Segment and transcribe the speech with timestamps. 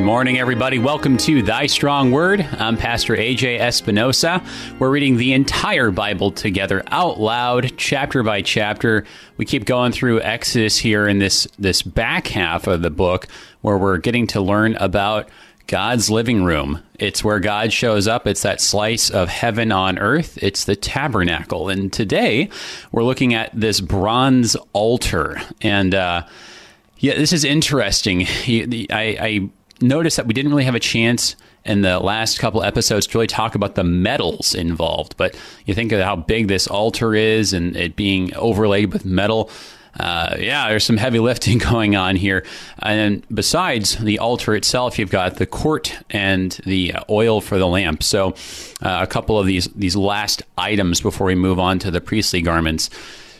[0.00, 0.78] Good morning, everybody.
[0.78, 2.40] Welcome to Thy Strong Word.
[2.40, 4.42] I'm Pastor AJ Espinosa.
[4.78, 9.04] We're reading the entire Bible together out loud, chapter by chapter.
[9.36, 13.28] We keep going through Exodus here in this, this back half of the book
[13.60, 15.28] where we're getting to learn about
[15.66, 16.82] God's living room.
[16.98, 18.26] It's where God shows up.
[18.26, 20.42] It's that slice of heaven on earth.
[20.42, 21.68] It's the tabernacle.
[21.68, 22.48] And today
[22.90, 25.42] we're looking at this bronze altar.
[25.60, 26.26] And, uh,
[27.00, 28.26] yeah, this is interesting.
[28.26, 28.86] I,
[29.20, 29.50] I
[29.82, 33.26] noticed that we didn't really have a chance in the last couple episodes to really
[33.26, 35.16] talk about the metals involved.
[35.16, 39.50] But you think of how big this altar is and it being overlaid with metal.
[39.98, 42.44] Uh, yeah, there's some heavy lifting going on here.
[42.78, 48.02] And besides the altar itself, you've got the court and the oil for the lamp.
[48.02, 48.30] So
[48.82, 52.40] uh, a couple of these these last items before we move on to the priestly
[52.40, 52.88] garments.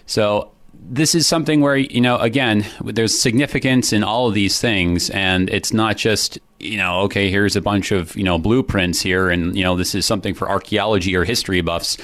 [0.07, 0.51] So
[0.83, 5.51] this is something where you know again there's significance in all of these things and
[5.51, 9.57] it's not just you know okay here's a bunch of you know blueprints here and
[9.57, 11.97] you know this is something for archaeology or history buffs.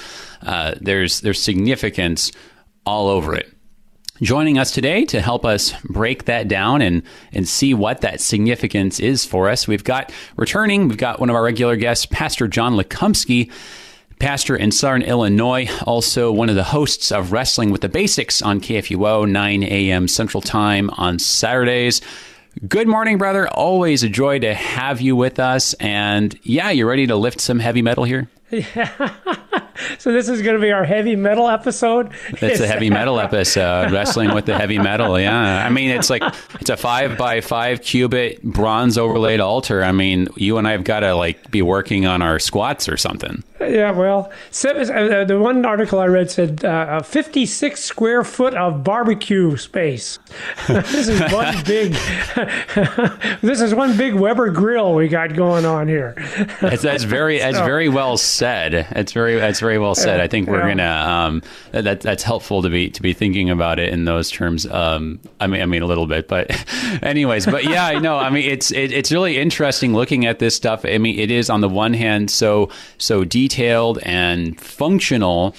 [0.43, 2.33] Uh, there's there's significance
[2.85, 3.53] all over it.
[4.23, 7.03] Joining us today to help us break that down and
[7.33, 11.37] and see what that significance is for us we've got returning we've got one of
[11.37, 13.51] our regular guests pastor john lekumsky
[14.19, 18.61] pastor in Southern Illinois, also one of the hosts of Wrestling with the Basics on
[18.61, 20.09] KFUO, 9 a.m.
[20.09, 22.01] Central Time on Saturdays.
[22.67, 23.49] Good morning, brother.
[23.49, 25.75] Always a joy to have you with us.
[25.75, 28.31] And yeah, you ready to lift some heavy metal here?
[28.51, 29.15] Yeah.
[29.99, 32.13] so this is going to be our heavy metal episode.
[32.29, 35.19] It's a heavy metal episode, wrestling with the heavy metal.
[35.19, 36.23] Yeah, I mean it's like
[36.61, 39.83] it's a five by five cubit bronze overlaid altar.
[39.83, 42.97] I mean, you and I have got to like be working on our squats or
[42.97, 43.43] something.
[43.61, 44.31] Yeah, well,
[44.65, 50.19] uh, the one article I read said uh, 56 square foot of barbecue space.
[50.69, 51.93] this is one big.
[53.41, 56.15] this is one big Weber grill we got going on here.
[56.61, 58.75] that's, that's very that's so, very well said.
[58.75, 60.21] It's very that's very well said.
[60.21, 60.75] I think we're yeah.
[60.75, 61.43] gonna um,
[61.73, 64.67] that that's helpful to be to be thinking about it in those terms.
[64.67, 66.51] Um, I mean, I mean a little bit, but
[67.03, 68.19] anyways, but yeah, I know.
[68.19, 70.85] I mean, it's it, it's really interesting looking at this stuff.
[70.85, 72.69] I mean, it is on the one hand so
[72.99, 75.55] so detailed and functional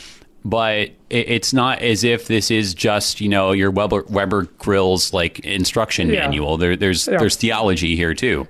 [0.46, 5.40] but it's not as if this is just you know your Weber, Weber Grills like
[5.40, 6.22] instruction yeah.
[6.22, 6.56] manual.
[6.58, 7.18] There, there's yeah.
[7.18, 8.48] there's theology here too.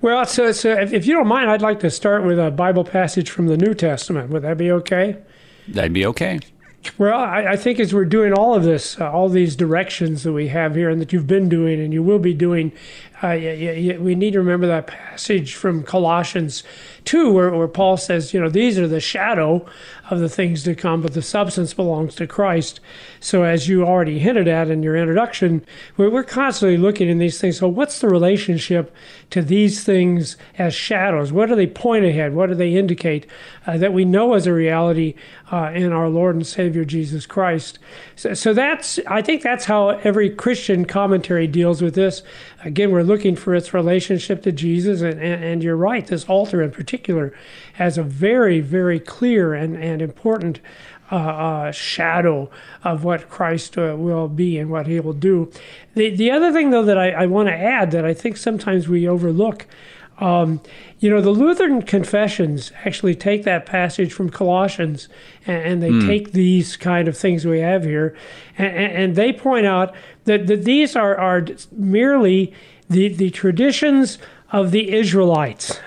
[0.00, 2.84] Well, so, so if, if you don't mind, I'd like to start with a Bible
[2.84, 4.30] passage from the New Testament.
[4.30, 5.16] Would that be okay?
[5.68, 6.40] That'd be okay.
[6.98, 10.32] Well, I, I, think as we're doing all of this, uh, all these directions that
[10.32, 12.72] we have here and that you've been doing and you will be doing,
[13.22, 16.62] uh, we need to remember that passage from Colossians
[17.04, 19.66] 2 where, where Paul says, you know, these are the shadow
[20.10, 22.80] of the things to come, but the substance belongs to Christ.
[23.20, 25.64] So, as you already hinted at in your introduction,
[25.96, 27.58] we're constantly looking in these things.
[27.58, 28.94] So, what's the relationship
[29.30, 31.32] to these things as shadows?
[31.32, 32.34] What do they point ahead?
[32.34, 33.26] What do they indicate
[33.66, 35.14] uh, that we know as a reality
[35.50, 37.78] uh, in our Lord and Savior Jesus Christ?
[38.14, 42.22] So, so, that's, I think that's how every Christian commentary deals with this.
[42.66, 46.60] Again, we're looking for its relationship to Jesus, and, and, and you're right, this altar
[46.60, 47.32] in particular
[47.74, 50.58] has a very, very clear and, and important
[51.12, 52.50] uh, uh, shadow
[52.82, 55.48] of what Christ uh, will be and what he will do.
[55.94, 58.88] The, the other thing, though, that I, I want to add that I think sometimes
[58.88, 59.66] we overlook.
[60.18, 60.60] Um,
[60.98, 65.08] you know, the Lutheran confessions actually take that passage from Colossians
[65.46, 66.06] and, and they mm.
[66.06, 68.16] take these kind of things we have here,
[68.56, 69.94] and, and they point out
[70.24, 72.54] that, that these are, are merely
[72.88, 74.18] the, the traditions
[74.52, 75.80] of the Israelites.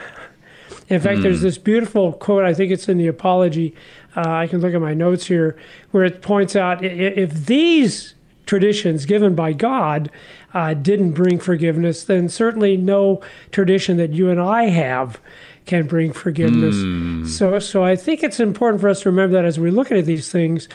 [0.89, 1.23] In fact, mm.
[1.23, 1.43] there's hmm.
[1.45, 3.75] this beautiful quote, I think it's in the Apology.
[4.15, 5.55] Uh, I can look at my notes here,
[5.91, 8.15] where it points out if these
[8.47, 10.09] traditions given by God
[10.53, 13.21] uh, didn't bring forgiveness, then certainly no
[13.51, 15.19] tradition that you and I have
[15.65, 16.75] can bring forgiveness.
[16.75, 17.27] Mm.
[17.27, 20.05] So, so I think it's important for us to remember that as we look at
[20.05, 20.67] these things,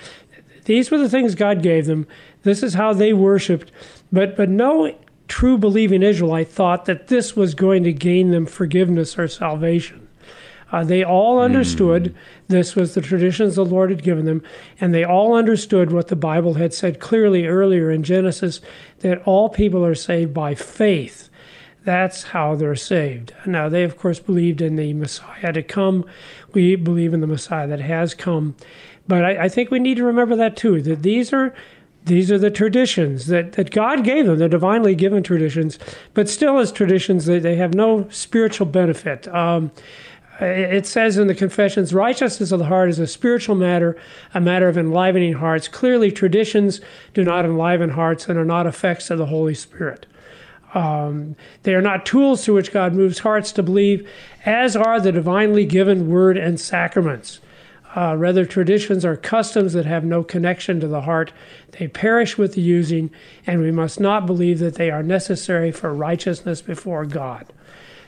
[0.66, 2.06] these were the things God gave them.
[2.42, 3.72] This is how they worshipped.
[4.12, 4.96] But, but no
[5.26, 10.03] true believing Israelite thought that this was going to gain them forgiveness or salvation.
[10.74, 12.14] Uh, they all understood mm.
[12.48, 14.42] this was the traditions the Lord had given them,
[14.80, 18.60] and they all understood what the Bible had said clearly earlier in Genesis
[18.98, 21.28] that all people are saved by faith.
[21.84, 23.32] That's how they're saved.
[23.46, 26.04] Now, they, of course, believed in the Messiah to come.
[26.54, 28.56] We believe in the Messiah that has come.
[29.06, 31.54] But I, I think we need to remember that too, that these are
[32.04, 35.78] these are the traditions that, that God gave them, the divinely given traditions,
[36.12, 39.26] but still as traditions, they, they have no spiritual benefit.
[39.28, 39.70] Um,
[40.40, 43.96] it says in the confessions righteousness of the heart is a spiritual matter
[44.34, 46.80] a matter of enlivening hearts clearly traditions
[47.12, 50.06] do not enliven hearts and are not effects of the holy spirit
[50.74, 54.08] Um, they are not tools through which God moves hearts to believe,
[54.44, 57.40] as are the divinely given word and sacraments.
[57.96, 61.32] Uh, rather, traditions are customs that have no connection to the heart.
[61.78, 63.10] They perish with the using,
[63.46, 67.46] and we must not believe that they are necessary for righteousness before God.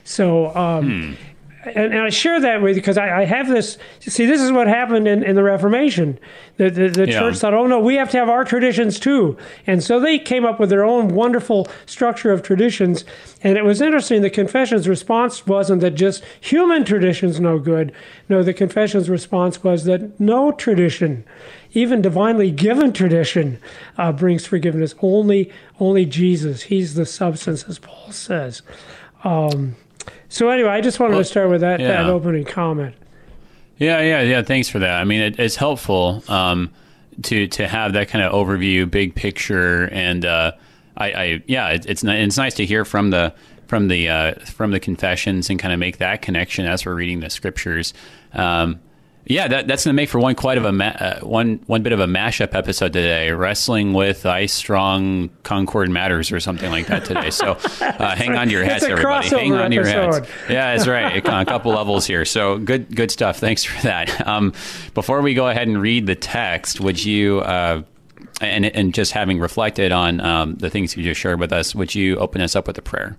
[0.03, 1.36] So, um, hmm
[1.75, 3.77] and, and, I share that with you because I, I, have this.
[3.99, 6.19] See, this is what happened in, in the Reformation.
[6.57, 7.19] The, the, the yeah.
[7.19, 9.37] church thought, oh no, we have to have our traditions too.
[9.65, 13.05] And so they came up with their own wonderful structure of traditions.
[13.43, 14.21] And it was interesting.
[14.21, 17.91] The confession's response wasn't that just human tradition's no good.
[18.29, 21.25] No, the confession's response was that no tradition,
[21.73, 23.59] even divinely given tradition,
[23.97, 24.95] uh, brings forgiveness.
[25.01, 26.63] Only, only Jesus.
[26.63, 28.61] He's the substance, as Paul says.
[29.23, 29.75] Um,
[30.29, 32.03] so anyway, I just wanted well, to start with that, yeah.
[32.03, 32.95] that opening comment.
[33.77, 34.41] Yeah, yeah, yeah.
[34.41, 34.99] Thanks for that.
[34.99, 36.71] I mean, it, it's helpful um,
[37.23, 40.53] to to have that kind of overview, big picture, and uh,
[40.95, 43.33] I, I, yeah, it, it's it's nice to hear from the
[43.67, 47.19] from the uh, from the confessions and kind of make that connection as we're reading
[47.19, 47.93] the scriptures.
[48.33, 48.79] Um,
[49.29, 51.83] yeah, that, that's going to make for one quite of a ma- uh, one one
[51.83, 53.31] bit of a mashup episode today.
[53.31, 57.29] Wrestling with Thy Strong Concord matters or something like that today.
[57.29, 57.51] So
[57.81, 59.27] uh, hang on to your hats, everybody.
[59.29, 60.29] Hang on to your hats.
[60.49, 61.17] Yeah, that's right.
[61.17, 62.25] A couple levels here.
[62.25, 63.37] So good good stuff.
[63.37, 64.25] Thanks for that.
[64.27, 64.53] Um,
[64.93, 67.39] before we go ahead and read the text, would you?
[67.41, 67.83] Uh,
[68.39, 71.95] and, and just having reflected on um, the things you just shared with us, would
[71.95, 73.17] you open us up with a prayer?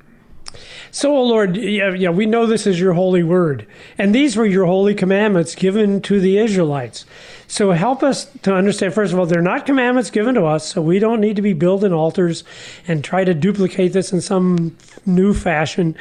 [0.90, 3.66] So, O Lord, yeah, yeah, we know this is your holy word,
[3.98, 7.04] and these were your holy commandments given to the Israelites.
[7.46, 10.80] So, help us to understand, first of all, they're not commandments given to us, so
[10.80, 12.42] we don't need to be building altars
[12.86, 15.96] and try to duplicate this in some new fashion.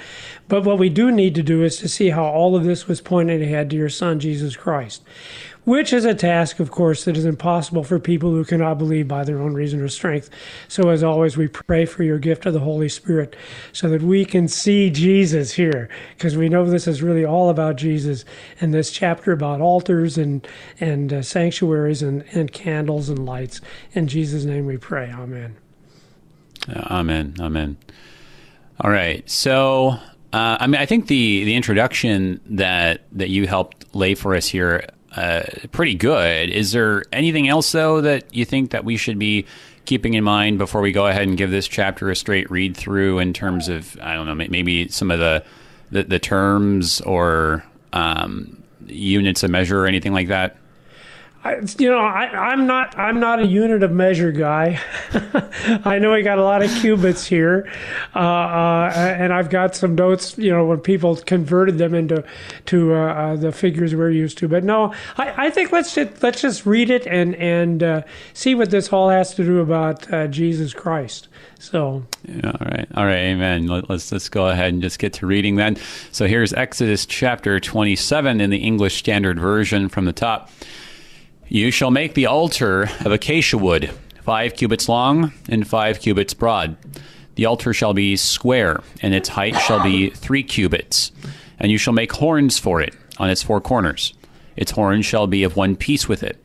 [0.47, 3.01] But what we do need to do is to see how all of this was
[3.01, 5.01] pointed ahead to your Son, Jesus Christ
[5.67, 9.25] which is a task, of course, that is impossible for people who cannot believe by
[9.25, 10.29] their own reason or strength.
[10.69, 13.35] So, as always, we pray for your gift of the Holy Spirit
[13.73, 17.75] so that we can see Jesus here, because we know this is really all about
[17.75, 18.23] Jesus
[18.61, 20.47] and this chapter about altars and,
[20.79, 23.59] and uh, sanctuaries and, and candles and lights.
[23.91, 25.11] In Jesus' name we pray.
[25.11, 25.57] Amen.
[26.69, 27.35] Amen.
[27.41, 27.75] Amen.
[28.79, 29.29] All right.
[29.29, 29.99] So,
[30.31, 34.47] uh, I mean, I think the the introduction that that you helped lay for us
[34.47, 34.87] here
[35.17, 36.51] uh, pretty good.
[36.51, 39.45] Is there anything else though that you think that we should be
[39.85, 43.17] keeping in mind before we go ahead and give this chapter a straight read through
[43.17, 45.43] in terms of I don't know maybe some of the
[45.89, 50.57] the, the terms or um, units of measure or anything like that?
[51.43, 54.79] I, you know, I, am not I'm not a unit of measure guy.
[55.85, 57.71] I know we got a lot of cubits here,
[58.15, 60.37] uh, uh, and I've got some notes.
[60.37, 62.23] You know, when people converted them into
[62.65, 64.47] to uh, uh the figures we're used to.
[64.47, 68.01] But no, I, I think let's just, let's just read it and and uh,
[68.33, 71.27] see what this all has to do about uh, Jesus Christ.
[71.59, 73.67] So, yeah, all right, all right, Amen.
[73.67, 75.77] Let, let's let's go ahead and just get to reading then.
[76.11, 80.49] So here's Exodus chapter 27 in the English Standard Version from the top.
[81.49, 83.89] You shall make the altar of acacia wood,
[84.21, 86.75] five cubits long and five cubits broad.
[87.35, 91.13] The altar shall be square, and its height shall be three cubits.
[91.57, 94.13] And you shall make horns for it on its four corners.
[94.57, 96.37] Its horns shall be of one piece with it,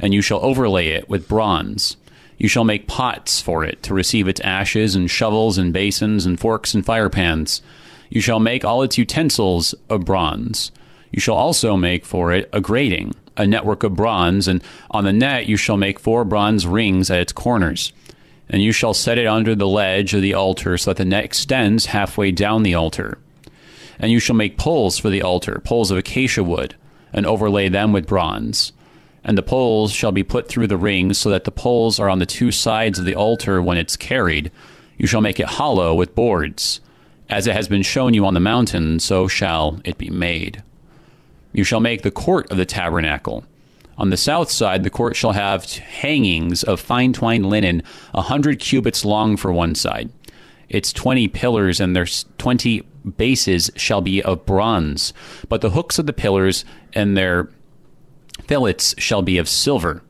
[0.00, 1.96] and you shall overlay it with bronze.
[2.36, 6.38] You shall make pots for it to receive its ashes, and shovels, and basins, and
[6.38, 7.60] forks, and firepans.
[8.10, 10.72] You shall make all its utensils of bronze.
[11.12, 15.12] You shall also make for it a grating a network of bronze, and on the
[15.12, 17.92] net you shall make four bronze rings at its corners.
[18.50, 21.24] And you shall set it under the ledge of the altar, so that the net
[21.24, 23.18] extends halfway down the altar.
[23.98, 26.74] And you shall make poles for the altar, poles of acacia wood,
[27.12, 28.72] and overlay them with bronze.
[29.24, 32.18] And the poles shall be put through the rings, so that the poles are on
[32.18, 34.50] the two sides of the altar when it's carried.
[34.96, 36.80] You shall make it hollow with boards.
[37.28, 40.62] As it has been shown you on the mountain, so shall it be made.
[41.58, 43.44] You shall make the court of the tabernacle.
[43.96, 47.82] On the south side, the court shall have hangings of fine twined linen,
[48.14, 50.08] a hundred cubits long for one side.
[50.68, 52.06] Its twenty pillars and their
[52.38, 52.82] twenty
[53.16, 55.12] bases shall be of bronze,
[55.48, 57.50] but the hooks of the pillars and their
[58.46, 60.04] fillets shall be of silver.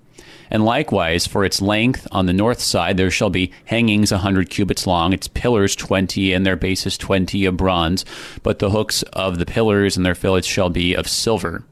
[0.50, 4.48] And likewise, for its length on the north side, there shall be hangings a hundred
[4.48, 8.04] cubits long, its pillars twenty, and their bases twenty of bronze.
[8.42, 11.64] But the hooks of the pillars and their fillets shall be of silver.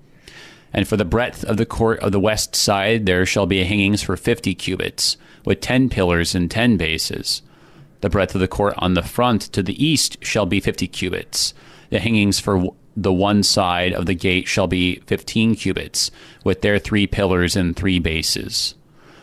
[0.72, 4.02] And for the breadth of the court of the west side, there shall be hangings
[4.02, 7.40] for fifty cubits, with ten pillars and ten bases.
[8.02, 11.54] The breadth of the court on the front to the east shall be fifty cubits.
[11.88, 16.10] The hangings for the one side of the gate shall be fifteen cubits,
[16.44, 18.74] with their three pillars and three bases.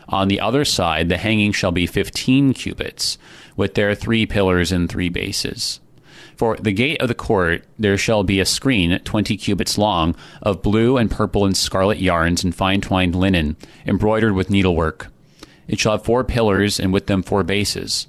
[0.08, 3.16] On the other side, the hanging shall be 15 cubits,
[3.56, 5.80] with their three pillars and three bases.
[6.36, 10.62] For the gate of the court there shall be a screen twenty cubits long, of
[10.62, 15.08] blue and purple and scarlet yarns and fine twined linen, embroidered with needlework.
[15.68, 18.08] It shall have four pillars, and with them four bases.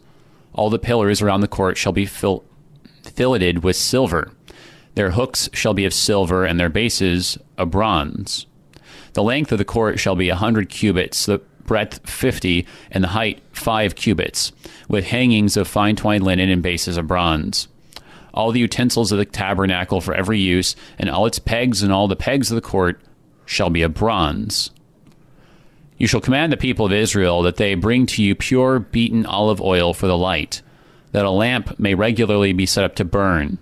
[0.54, 2.44] All the pillars around the court shall be fil-
[3.04, 4.32] filleted with silver.
[4.96, 8.46] Their hooks shall be of silver, and their bases of bronze.
[9.14, 13.10] The length of the court shall be a hundred cubits, the breadth fifty, and the
[13.10, 14.52] height five cubits,
[14.88, 17.68] with hangings of fine twined linen and bases of bronze.
[18.34, 22.08] All the utensils of the tabernacle for every use, and all its pegs and all
[22.08, 23.02] the pegs of the court
[23.46, 24.72] shall be of bronze.
[25.98, 29.62] You shall command the people of Israel that they bring to you pure beaten olive
[29.62, 30.62] oil for the light,
[31.14, 33.58] that a lamp may regularly be set up to burn.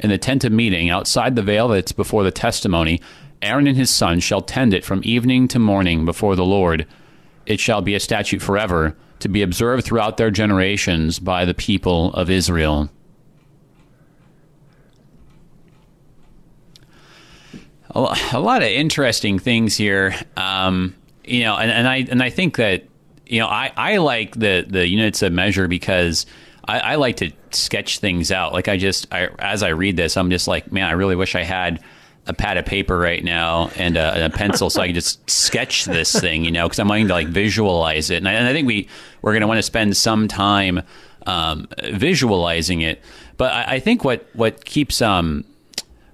[0.00, 3.00] In the tent of meeting, outside the veil that's before the testimony,
[3.42, 6.86] Aaron and his sons shall tend it from evening to morning before the Lord.
[7.46, 12.12] It shall be a statute forever, to be observed throughout their generations by the people
[12.14, 12.90] of Israel.
[17.92, 20.14] A lot of interesting things here.
[20.36, 22.84] Um, you know, and, and I and I think that
[23.26, 26.24] you know I, I like the the units of measure because
[26.64, 28.52] I, I like to sketch things out.
[28.52, 31.34] Like I just I, as I read this, I'm just like, man, I really wish
[31.34, 31.82] I had
[32.26, 35.28] a pad of paper right now and a, and a pencil so I can just
[35.28, 38.16] sketch this thing, you know, because I'm wanting to like visualize it.
[38.16, 38.88] And I, and I think we
[39.22, 40.82] we're going to want to spend some time
[41.26, 43.02] um, visualizing it.
[43.36, 45.44] But I, I, think what what keeps um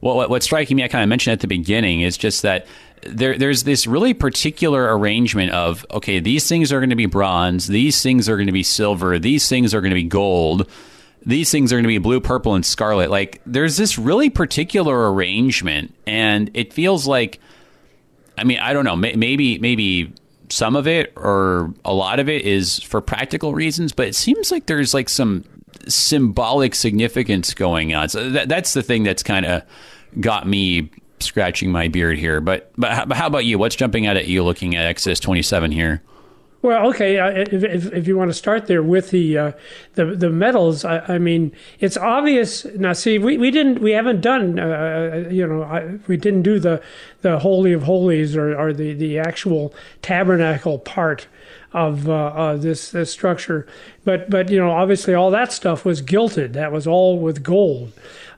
[0.00, 2.66] what what's striking me, I kind of mentioned at the beginning, is just that
[3.02, 7.66] there, there's this really particular arrangement of okay, these things are going to be bronze,
[7.66, 10.68] these things are going to be silver, these things are going to be gold,
[11.24, 13.10] these things are going to be blue, purple, and scarlet.
[13.10, 17.40] Like there's this really particular arrangement, and it feels like,
[18.38, 20.12] I mean, I don't know, maybe maybe
[20.48, 24.50] some of it or a lot of it is for practical reasons, but it seems
[24.50, 25.44] like there's like some
[25.88, 28.08] symbolic significance going on.
[28.08, 29.62] So that, that's the thing that's kind of
[30.20, 32.40] got me scratching my beard here.
[32.40, 33.58] But but how, but how about you?
[33.58, 36.02] What's jumping out at you looking at Exodus 27 here?
[36.62, 37.18] Well, okay.
[37.18, 39.52] Uh, if, if, if, you want to start there with the uh,
[39.94, 42.64] the the metals, I, I, mean, it's obvious.
[42.64, 46.58] Now, see, we, we didn't we haven't done uh, you know I, we didn't do
[46.58, 46.82] the
[47.20, 51.28] the holy of holies or, or the the actual tabernacle part
[51.72, 53.66] of uh, uh, this, this structure,
[54.04, 56.54] but but you know obviously all that stuff was gilded.
[56.54, 57.92] That was all with gold.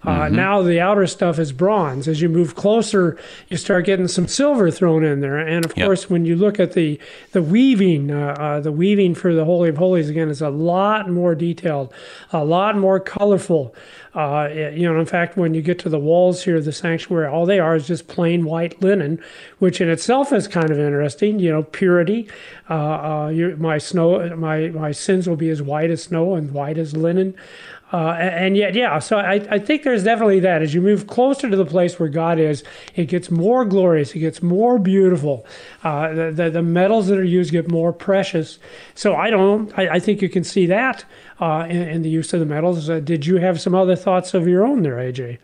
[0.05, 0.37] Uh, mm-hmm.
[0.37, 2.07] Now the outer stuff is bronze.
[2.07, 5.38] As you move closer, you start getting some silver thrown in there.
[5.38, 5.87] And of yep.
[5.87, 7.00] course, when you look at the
[7.33, 11.11] the weaving, uh, uh, the weaving for the Holy of Holies again is a lot
[11.11, 11.93] more detailed,
[12.33, 13.75] a lot more colorful.
[14.14, 17.28] Uh, you know, in fact, when you get to the walls here of the sanctuary,
[17.28, 19.23] all they are is just plain white linen,
[19.59, 21.38] which in itself is kind of interesting.
[21.38, 22.28] You know, purity.
[22.71, 26.78] Uh, uh, my snow, my my sins will be as white as snow and white
[26.78, 27.35] as linen.
[27.90, 30.61] Uh, and yet, yeah, so I, I think there's definitely that.
[30.61, 32.62] As you move closer to the place where God is,
[32.95, 35.47] it gets more glorious, it gets more beautiful.
[35.83, 38.59] Uh, the, the, the, metals that are used get more precious.
[38.95, 41.07] So I don't, I, I think you can see that
[41.40, 42.90] uh, in, in, the use of the metals.
[42.90, 45.38] Uh, did you have some other thoughts of your own there, AJ?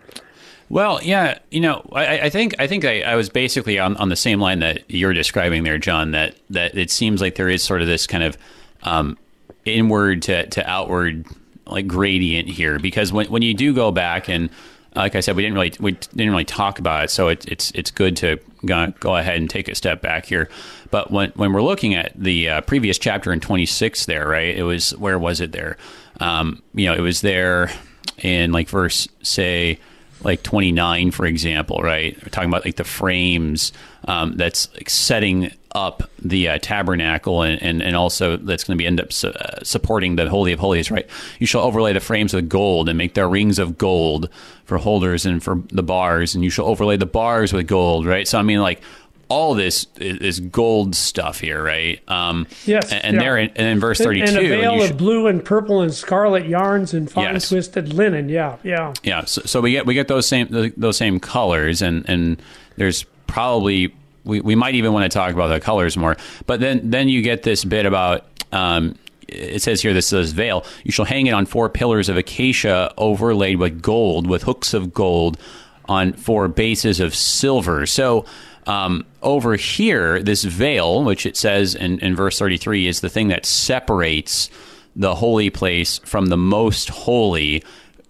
[0.68, 4.08] Well, yeah, you know, I, I think I think I, I, was basically on, on
[4.08, 6.12] the same line that you're describing there, John.
[6.12, 8.38] That that it seems like there is sort of this kind of
[8.82, 9.18] um,
[9.64, 11.26] inward to, to outward
[11.66, 14.50] like gradient here because when when you do go back and
[14.97, 17.71] like I said, we didn't really we didn't really talk about it, so it, it's
[17.73, 20.49] it's good to go, ahead and take a step back here.
[20.90, 24.56] But when when we're looking at the uh, previous chapter in 26, there, right?
[24.56, 25.76] It was where was it there?
[26.21, 27.71] Um, you know, it was there
[28.18, 29.80] in like verse say
[30.23, 32.16] like 29, for example, right?
[32.16, 33.73] We're talking about like the frames
[34.06, 38.80] um, that's like setting up the uh, tabernacle and, and, and, also that's going to
[38.80, 41.08] be end up su- uh, supporting the Holy of Holies, right?
[41.40, 44.28] You shall overlay the frames with gold and make their rings of gold
[44.64, 48.26] for holders and for the bars, and you shall overlay the bars with gold, right?
[48.28, 48.82] So, I mean, like,
[49.28, 52.00] all this is, gold stuff here, right?
[52.08, 52.92] Um, yes.
[52.92, 53.20] And, yeah.
[53.20, 56.46] there, in, and in verse thirty-two, and a veil of blue and purple and scarlet
[56.46, 57.48] yarns and fine yes.
[57.48, 58.28] twisted linen.
[58.28, 59.24] Yeah, yeah, yeah.
[59.24, 62.40] So, so, we get we get those same those same colors, and and
[62.76, 66.16] there's probably we, we might even want to talk about the colors more.
[66.46, 68.26] But then then you get this bit about.
[68.52, 72.16] Um, it says here this says veil you shall hang it on four pillars of
[72.16, 75.38] acacia overlaid with gold with hooks of gold
[75.86, 78.24] on four bases of silver so
[78.66, 83.28] um, over here this veil which it says in, in verse 33 is the thing
[83.28, 84.50] that separates
[84.94, 87.62] the holy place from the most holy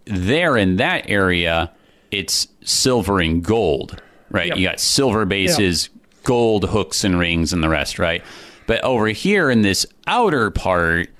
[0.04, 1.70] there in that area
[2.10, 4.56] it's silver and gold right yep.
[4.56, 5.93] you got silver bases yep
[6.24, 8.22] gold hooks and rings and the rest, right?
[8.66, 11.10] But over here in this outer part,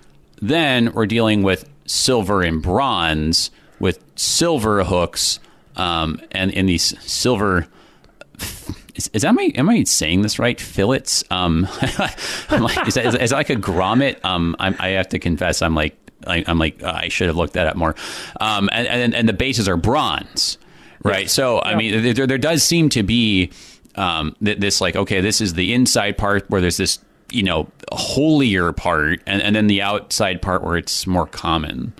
[0.40, 5.38] then we're dealing with silver and bronze with silver hooks
[5.76, 7.66] um, and in these silver.
[8.94, 10.61] Is, is that my am I saying this right?
[10.61, 11.25] Fillets.
[11.30, 14.25] Um, like, is, that, is, is that like a grommet?
[14.25, 15.96] Um, I'm, I have to confess, I'm like
[16.26, 17.94] I, am like I should have looked that up more.
[18.40, 20.58] Um, and, and and the bases are bronze,
[21.02, 21.28] right?
[21.28, 23.50] So I mean, there, there does seem to be
[23.96, 26.98] um, this like okay, this is the inside part where there's this
[27.30, 31.92] you know holier part, and, and then the outside part where it's more common.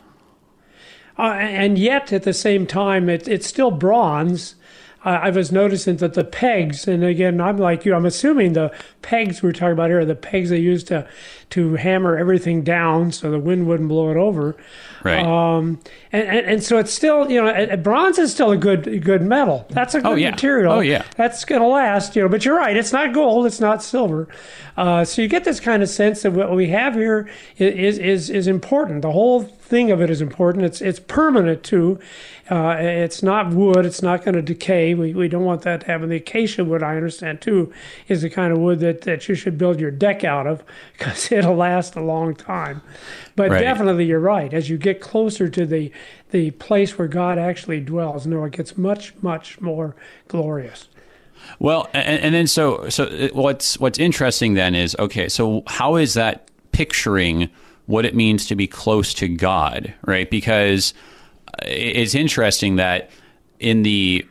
[1.19, 4.57] Uh, and yet, at the same time, it, it's still bronze.
[5.05, 9.43] I was noticing that the pegs, and again, I'm like you, I'm assuming the pegs
[9.43, 11.07] we're talking about here are the pegs they use to
[11.51, 14.57] to hammer everything down so the wind wouldn't blow it over.
[15.05, 15.25] Right.
[15.25, 15.79] Um,
[16.11, 19.67] and, and, and so it's still, you know, bronze is still a good good metal.
[19.69, 20.31] That's a good oh, yeah.
[20.31, 20.73] material.
[20.73, 21.05] Oh, yeah.
[21.17, 22.75] That's going to last, you know, but you're right.
[22.75, 23.45] It's not gold.
[23.45, 24.27] It's not silver.
[24.77, 28.31] Uh, so you get this kind of sense that what we have here is, is,
[28.31, 29.03] is important.
[29.03, 29.43] The whole
[29.75, 30.65] thing of it is important.
[30.65, 31.99] It's, it's permanent too.
[32.49, 33.85] Uh, it's not wood.
[33.85, 34.95] It's not going to decay.
[34.95, 36.11] We, we don't want that to happen.
[36.11, 37.73] The acacia wood, I understand too,
[38.07, 40.63] is the kind of wood that, that you should build your deck out of
[40.93, 42.83] because it'll last a long time.
[43.35, 43.61] But right.
[43.61, 44.55] definitely, you're right.
[44.55, 45.91] As you get closer to the
[46.31, 49.97] the place where God actually dwells, no, it gets much much more
[50.29, 50.89] glorious.
[51.59, 55.29] Well, and, and then so so uh, what's what's interesting then is okay.
[55.29, 57.51] So how is that picturing
[57.87, 60.31] what it means to be close to God, right?
[60.31, 60.95] Because
[61.49, 63.11] uh, it's interesting that
[63.59, 64.27] in the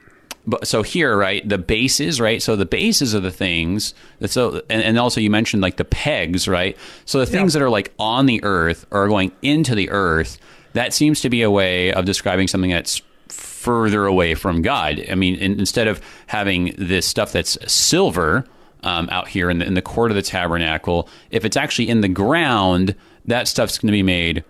[0.46, 2.42] but so here, right, the bases, right?
[2.42, 3.94] So the bases of the things.
[4.26, 6.78] So and, and also you mentioned like the pegs, right?
[7.06, 7.60] So the things yeah.
[7.60, 10.38] that are like on the earth are going into the earth.
[10.74, 15.04] That seems to be a way of describing something that's further away from God.
[15.10, 18.46] I mean, in, instead of having this stuff that's silver
[18.84, 22.02] um, out here in the, in the court of the tabernacle, if it's actually in
[22.02, 24.44] the ground, that stuff's going to be made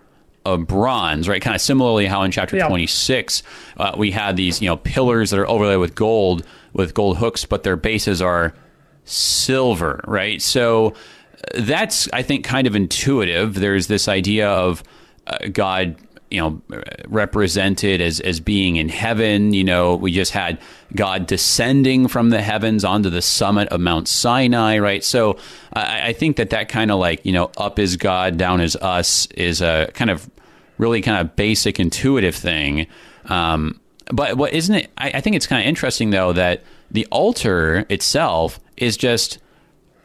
[0.44, 1.40] of bronze, right?
[1.40, 2.68] Kind of similarly, how in chapter yeah.
[2.68, 3.42] 26
[3.78, 7.44] uh, we had these, you know, pillars that are overlaid with gold, with gold hooks,
[7.44, 8.54] but their bases are
[9.04, 10.42] silver, right?
[10.42, 10.88] So
[11.54, 13.54] uh, that's, I think, kind of intuitive.
[13.54, 14.82] There's this idea of
[15.26, 15.96] uh, God
[16.34, 16.62] you know
[17.06, 19.54] represented as as being in heaven.
[19.54, 20.58] You know we just had
[20.94, 25.02] god descending from the heavens onto the summit of mount sinai right?
[25.02, 25.38] So
[25.72, 28.76] i, I think that that kind of like you know up is god down is
[28.76, 30.28] us is a kind of
[30.78, 32.86] really kind of basic intuitive thing.
[33.26, 33.80] Um,
[34.12, 37.86] but what isn't it I, I think it's kind of interesting though that the altar
[37.88, 39.38] itself is just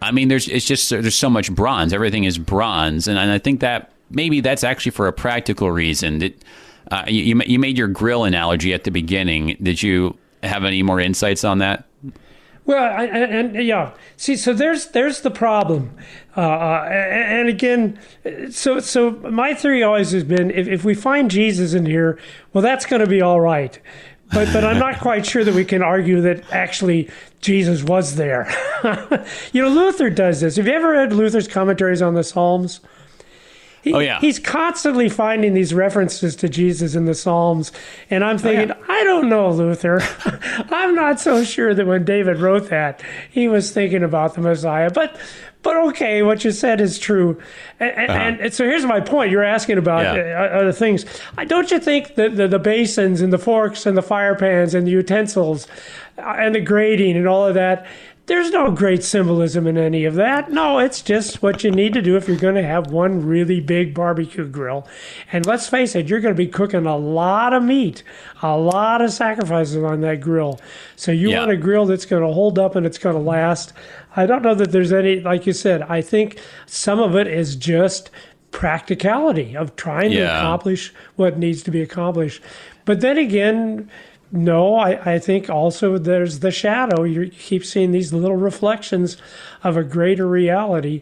[0.02, 1.92] i mean there's it's just there's so much bronze.
[1.92, 3.08] Everything is bronze.
[3.08, 6.20] And, and i think that maybe that's actually for a practical reason.
[6.20, 6.44] That
[6.92, 9.58] uh, you you made your grill analogy at the beginning.
[9.62, 11.86] Did you have any more insights on that?
[12.66, 15.96] Well, I, and, and, yeah, see, so there's there's the problem,
[16.38, 18.00] uh, uh and again,
[18.52, 22.20] so so my theory always has been if, if we find Jesus in here,
[22.54, 23.80] well, that's going to be all right,
[24.32, 27.10] but but I'm not quite sure that we can argue that actually
[27.42, 28.48] Jesus was there.
[29.52, 30.58] you know, Luther does this.
[30.58, 32.82] Have you ever read Luther's commentaries on the Psalms?
[33.82, 37.72] He, oh yeah, he's constantly finding these references to Jesus in the Psalms,
[38.10, 38.86] and I'm thinking, oh, yeah.
[38.90, 40.02] I don't know, Luther.
[40.70, 44.90] I'm not so sure that when David wrote that, he was thinking about the Messiah.
[44.90, 45.18] But,
[45.62, 47.42] but okay, what you said is true.
[47.80, 48.20] And, uh-huh.
[48.20, 49.32] and, and so here's my point.
[49.32, 50.50] You're asking about yeah.
[50.54, 51.06] uh, other things.
[51.48, 54.86] Don't you think that the, the basins and the forks and the fire pans and
[54.86, 55.68] the utensils
[56.18, 57.88] uh, and the grating and all of that
[58.30, 60.52] there's no great symbolism in any of that.
[60.52, 63.60] No, it's just what you need to do if you're going to have one really
[63.60, 64.88] big barbecue grill.
[65.32, 68.04] And let's face it, you're going to be cooking a lot of meat,
[68.44, 70.62] a lot of sacrifices on that grill.
[70.96, 71.40] So you yeah.
[71.40, 73.74] want a grill that's going to hold up and it's going to last.
[74.16, 77.56] I don't know that there's any, like you said, I think some of it is
[77.56, 78.12] just
[78.52, 80.20] practicality of trying yeah.
[80.20, 82.44] to accomplish what needs to be accomplished.
[82.86, 83.90] But then again,
[84.32, 87.04] no, I, I think also there's the shadow.
[87.04, 89.18] You keep seeing these little reflections
[89.64, 91.02] of a greater reality.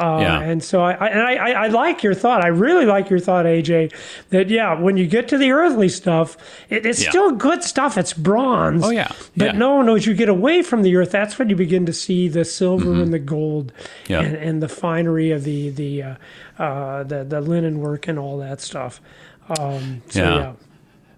[0.00, 0.40] Uh, yeah.
[0.40, 2.44] And so I, I, and I, I, like your thought.
[2.44, 3.92] I really like your thought, AJ,
[4.30, 6.36] that, yeah, when you get to the earthly stuff,
[6.68, 7.10] it, it's yeah.
[7.10, 7.98] still good stuff.
[7.98, 8.84] It's bronze.
[8.84, 9.10] Oh, yeah.
[9.36, 9.52] But yeah.
[9.52, 12.28] no, no, as you get away from the earth, that's when you begin to see
[12.28, 13.02] the silver mm-hmm.
[13.02, 13.72] and the gold
[14.06, 14.20] yeah.
[14.20, 16.14] and, and, the finery of the, the, uh,
[16.60, 19.00] uh, the, the linen work and all that stuff.
[19.58, 20.52] Um, so, yeah.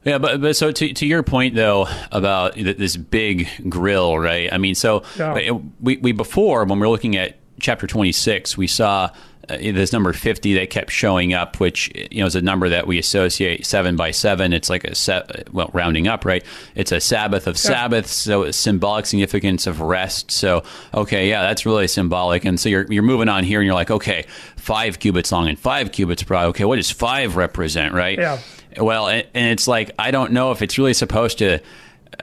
[0.05, 4.53] Yeah, but but so to to your point though about this big grill, right?
[4.53, 5.33] I mean, so yeah.
[5.33, 9.11] Uh, we we before when we're looking at chapter 26, we saw
[9.51, 12.69] uh, this number 50 that kept showing up, which uh, you know is a number
[12.69, 14.53] that we associate seven by seven.
[14.53, 16.45] It's like a set, uh, well, rounding up, right?
[16.75, 17.61] It's a Sabbath of yeah.
[17.61, 20.31] Sabbaths, so it's symbolic significance of rest.
[20.31, 20.63] So,
[20.95, 22.45] okay, yeah, that's really symbolic.
[22.45, 24.25] And so you're you're moving on here, and you're like, okay,
[24.57, 26.47] five cubits long and five cubits broad.
[26.49, 28.19] Okay, what does five represent, right?
[28.19, 28.39] Yeah.
[28.76, 31.61] Well, and, and it's like I don't know if it's really supposed to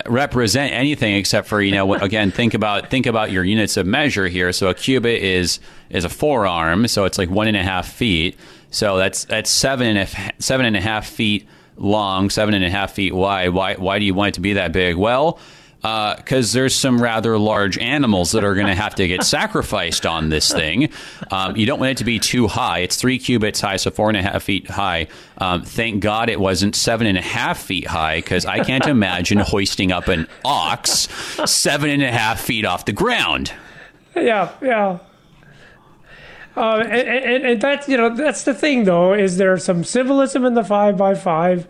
[0.06, 4.28] represent anything except for you know again think about think about your units of measure
[4.28, 4.52] here.
[4.54, 8.38] So a cubit is is a forearm so it's like one and a half feet.
[8.70, 12.70] So that's that's seven and a, seven and a half feet long seven and a
[12.70, 13.50] half feet wide.
[13.50, 14.96] Why why do you want it to be that big?
[14.96, 15.40] Well
[15.82, 20.06] because uh, there's some rather large animals that are going to have to get sacrificed
[20.06, 20.90] on this thing.
[21.32, 22.80] Um, you don't want it to be too high.
[22.80, 25.08] It's three cubits high, so four and a half feet high.
[25.38, 29.38] Um, thank God it wasn't seven and a half feet high, because I can't imagine
[29.38, 31.08] hoisting up an ox
[31.46, 33.54] seven and a half feet off the ground.
[34.16, 35.00] Yeah, yeah.
[36.56, 40.44] Uh, and, and, and that's you know that's the thing though is there some symbolism
[40.44, 41.68] in the five by five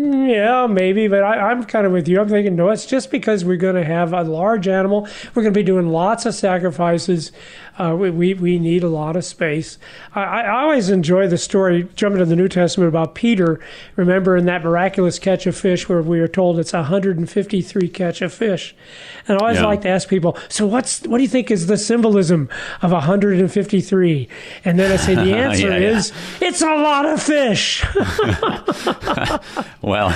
[0.00, 2.20] yeah, maybe, but I, am kind of with you.
[2.20, 5.08] I'm thinking, no, it's just because we're going to have a large animal.
[5.34, 7.32] We're going to be doing lots of sacrifices.
[7.78, 9.78] Uh, we, we, we, need a lot of space.
[10.12, 13.60] I, I, always enjoy the story, jumping to the New Testament, about Peter.
[13.94, 18.34] Remember in that miraculous catch of fish where we are told it's 153 catch of
[18.34, 18.74] fish.
[19.28, 19.66] And I always yeah.
[19.66, 22.48] like to ask people, so what's what do you think is the symbolism
[22.82, 24.28] of 153?
[24.64, 26.10] And then I say, the answer yeah, is,
[26.40, 26.48] yeah.
[26.48, 27.84] it's a lot of fish.
[29.82, 30.12] well,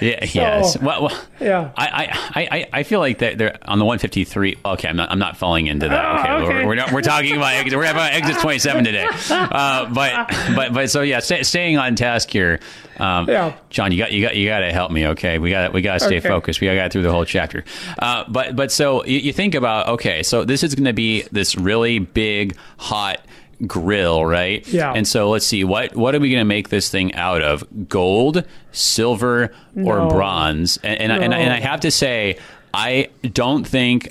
[0.00, 0.24] yeah.
[0.24, 0.78] So, yes.
[0.78, 1.72] Well, well, yeah.
[1.76, 1.86] I,
[2.34, 4.58] I, I, I feel like that they're on the 153.
[4.64, 5.10] Okay, I'm not.
[5.10, 6.04] I'm not falling into that.
[6.04, 6.54] Oh, okay, okay.
[6.54, 9.06] We're, we're, not, we're talking about we're about exit 27 today.
[9.30, 12.60] Uh, but but but so yeah, stay, staying on task here.
[12.98, 13.56] Um, yeah.
[13.70, 15.06] John, you got you got you got to help me.
[15.08, 16.28] Okay, we got we got to stay okay.
[16.28, 16.60] focused.
[16.60, 17.64] We got through the whole chapter.
[17.98, 21.22] Uh, but but so you, you think about okay, so this is going to be
[21.32, 23.24] this really big hot
[23.66, 24.66] grill, right?
[24.68, 24.92] Yeah.
[24.92, 27.88] And so let's see what what are we going to make this thing out of?
[27.88, 30.78] Gold, silver, or bronze?
[30.82, 31.14] And and, no.
[31.14, 32.38] I, and, I, and I have to say,
[32.72, 34.08] I don't think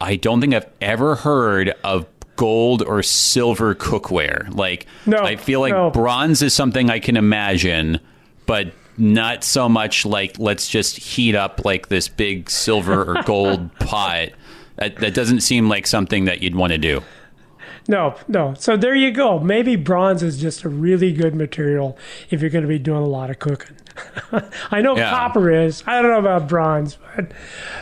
[0.00, 4.54] I don't think I've ever heard of gold or silver cookware.
[4.54, 5.90] Like, no, I feel like no.
[5.90, 8.00] bronze is something I can imagine,
[8.46, 13.74] but not so much like let's just heat up like this big silver or gold
[13.78, 14.30] pot.
[14.76, 17.02] That, that doesn't seem like something that you'd want to do.
[17.88, 18.54] No, no.
[18.58, 19.38] So there you go.
[19.38, 21.96] Maybe bronze is just a really good material
[22.28, 23.76] if you're going to be doing a lot of cooking.
[24.70, 25.10] I know yeah.
[25.10, 25.82] copper is.
[25.86, 27.32] I don't know about bronze, but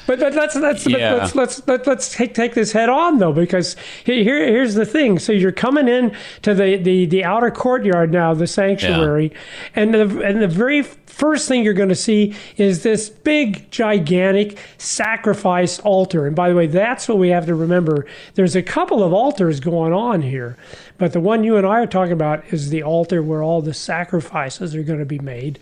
[0.07, 1.15] but, let's let's, yeah.
[1.15, 5.19] let's let's let's let's take take this head on though because here here's the thing.
[5.19, 9.39] So you're coming in to the the the outer courtyard now, the sanctuary, yeah.
[9.75, 10.83] and the and the very
[11.17, 16.27] first thing you're going to see is this big, gigantic sacrifice altar.
[16.27, 18.05] And by the way, that's what we have to remember.
[18.35, 20.59] There's a couple of altars going on here,
[20.99, 23.73] but the one you and I are talking about is the altar where all the
[23.73, 25.59] sacrifices are going to be made.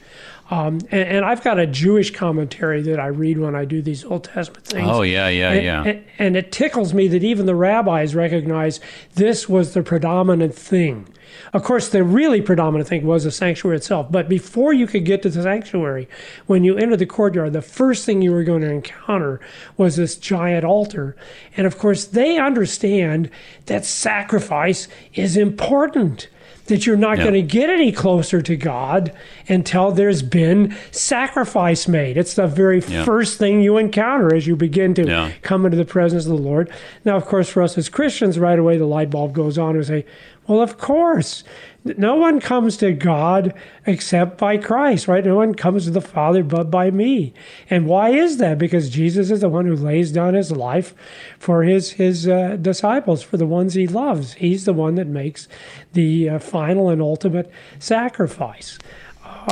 [0.51, 4.05] Um, and, and, I've got a Jewish commentary that I read when I do these
[4.05, 4.91] Old Testament things.
[4.91, 5.85] Oh, yeah, yeah, and, yeah.
[5.85, 8.79] And, and, it tickles me that even the rabbis recognize
[9.15, 11.09] this was the predominant thing.
[11.55, 14.11] Of course, the really predominant thing was the sanctuary itself.
[14.11, 16.09] But before you could get to the sanctuary,
[16.47, 19.41] when you entered the courtyard, the first thing you were going to encounter
[19.79, 21.17] was this giant altar.
[21.57, 23.31] And of course, they understand
[23.67, 26.29] that sacrifice is important
[26.67, 29.13] that you're not going to get any closer to God
[29.49, 32.17] until there's been sacrifice made.
[32.17, 35.33] It's the very first thing you encounter as you begin to yeah.
[35.43, 36.71] come into the presence of the Lord.
[37.05, 39.85] Now, of course, for us as Christians, right away the light bulb goes on and
[39.85, 40.07] say,
[40.47, 41.45] well, of course.
[41.85, 43.53] No one comes to God
[43.85, 45.23] except by Christ, right?
[45.23, 47.35] No one comes to the Father but by me.
[47.69, 48.57] And why is that?
[48.57, 50.95] Because Jesus is the one who lays down his life
[51.39, 54.33] for his his uh, disciples, for the ones he loves.
[54.35, 55.47] He's the one that makes
[55.93, 58.79] the uh, final and ultimate sacrifice.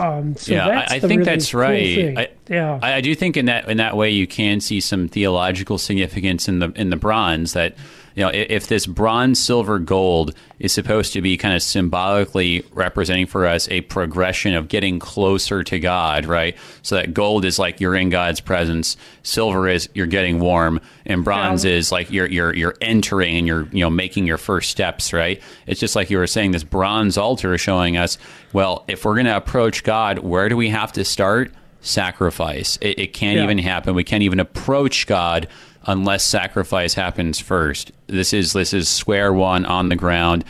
[0.01, 2.19] Um, so yeah, I, I think really that's cool right.
[2.19, 5.77] I, yeah, I, do think in that in that way you can see some theological
[5.77, 7.77] significance in the in the bronze that
[8.15, 13.27] you know, if this bronze, silver, gold is supposed to be kind of symbolically representing
[13.27, 16.57] for us a progression of getting closer to God, right?
[16.83, 21.25] So that gold is like you're in God's presence, silver is you're getting warm, and
[21.25, 21.73] bronze yeah.
[21.73, 25.41] is like you're you're you're entering and you're you know making your first steps, right?
[25.67, 28.19] It's just like you were saying, this bronze altar is showing us,
[28.53, 31.53] well, if we're going to approach God, where do we have to start?
[31.81, 32.79] Sacrifice.
[32.81, 33.45] It, it can't yeah.
[33.45, 33.97] even happen.
[33.97, 35.49] We can't even approach God
[35.87, 37.93] unless sacrifice happens first.
[38.07, 40.45] This is this is square one on the ground.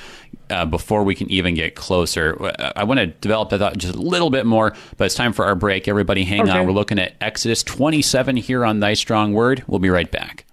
[0.50, 3.94] Uh, before we can even get closer, uh, I want to develop that thought just
[3.94, 5.88] a little bit more, but it's time for our break.
[5.88, 6.50] Everybody, hang okay.
[6.50, 6.66] on.
[6.66, 9.64] We're looking at Exodus 27 here on Thy Strong Word.
[9.66, 10.44] We'll be right back.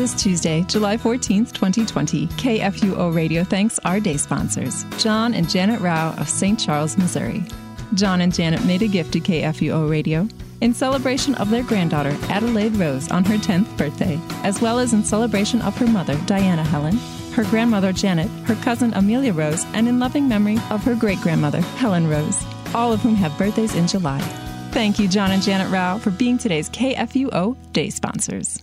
[0.00, 6.14] This Tuesday, July 14th, 2020, KFUO Radio thanks our day sponsors, John and Janet Rao
[6.14, 6.58] of St.
[6.58, 7.44] Charles, Missouri.
[7.92, 10.26] John and Janet made a gift to KFUO Radio
[10.62, 15.04] in celebration of their granddaughter, Adelaide Rose, on her 10th birthday, as well as in
[15.04, 16.96] celebration of her mother, Diana Helen,
[17.34, 21.60] her grandmother, Janet, her cousin, Amelia Rose, and in loving memory of her great grandmother,
[21.60, 22.42] Helen Rose,
[22.74, 24.20] all of whom have birthdays in July.
[24.70, 28.62] Thank you, John and Janet Rao, for being today's KFUO Day sponsors.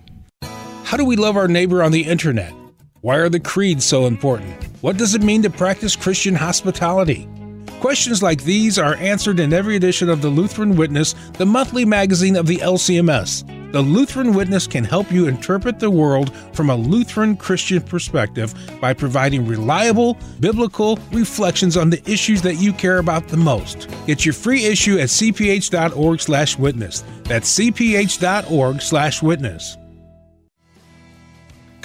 [0.88, 2.54] How do we love our neighbor on the internet?
[3.02, 4.64] Why are the creeds so important?
[4.80, 7.28] What does it mean to practice Christian hospitality?
[7.82, 12.38] Questions like these are answered in every edition of the Lutheran Witness, the monthly magazine
[12.38, 13.44] of the LCMS.
[13.74, 18.94] The Lutheran Witness can help you interpret the world from a Lutheran Christian perspective by
[18.94, 23.90] providing reliable, biblical reflections on the issues that you care about the most.
[24.06, 27.04] Get your free issue at cph.org/witness.
[27.26, 29.78] That's cph.org/witness.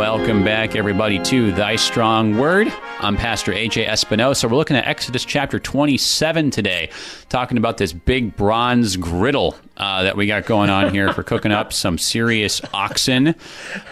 [0.00, 2.68] Welcome back, everybody, to Thy Strong Word.
[3.02, 4.46] I'm Pastor AJ Espinosa.
[4.46, 6.90] We're looking at Exodus chapter 27 today,
[7.30, 11.50] talking about this big bronze griddle uh, that we got going on here for cooking
[11.50, 13.34] up some serious oxen.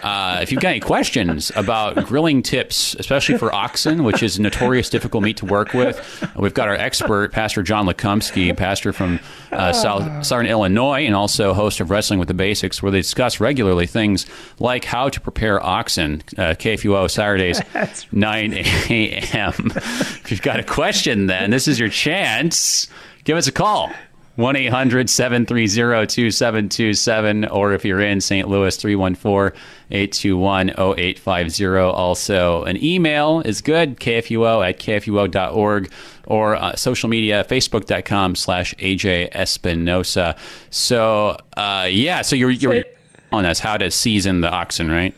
[0.03, 4.91] Uh, if you've got any questions about grilling tips, especially for oxen, which is notorious
[4.91, 9.19] difficult meat to work with, we've got our expert, Pastor John Lekumsky, pastor from
[9.51, 13.39] uh, South, Southern Illinois, and also host of Wrestling with the Basics, where they discuss
[13.39, 14.27] regularly things
[14.59, 16.21] like how to prepare oxen.
[16.37, 17.59] Uh, KFUO Saturdays,
[18.11, 18.98] 9 a.m.
[19.05, 22.87] if you've got a question, then this is your chance.
[23.23, 23.91] Give us a call.
[24.39, 28.47] 1 800 730 2727, or if you're in St.
[28.47, 29.59] Louis, 314
[29.91, 31.75] 821 0850.
[31.75, 35.91] Also, an email is good, kfuo at kfuo.org,
[36.25, 40.37] or uh, social media, facebook.com slash AJ Espinosa.
[40.69, 42.85] So, uh, yeah, so you're, you're
[43.33, 45.13] on us how to season the oxen, right?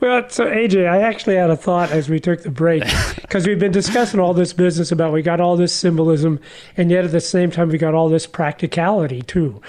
[0.00, 2.84] Well, so AJ, I actually had a thought as we took the break
[3.20, 6.40] because we've been discussing all this business about we got all this symbolism,
[6.76, 9.60] and yet at the same time we got all this practicality too.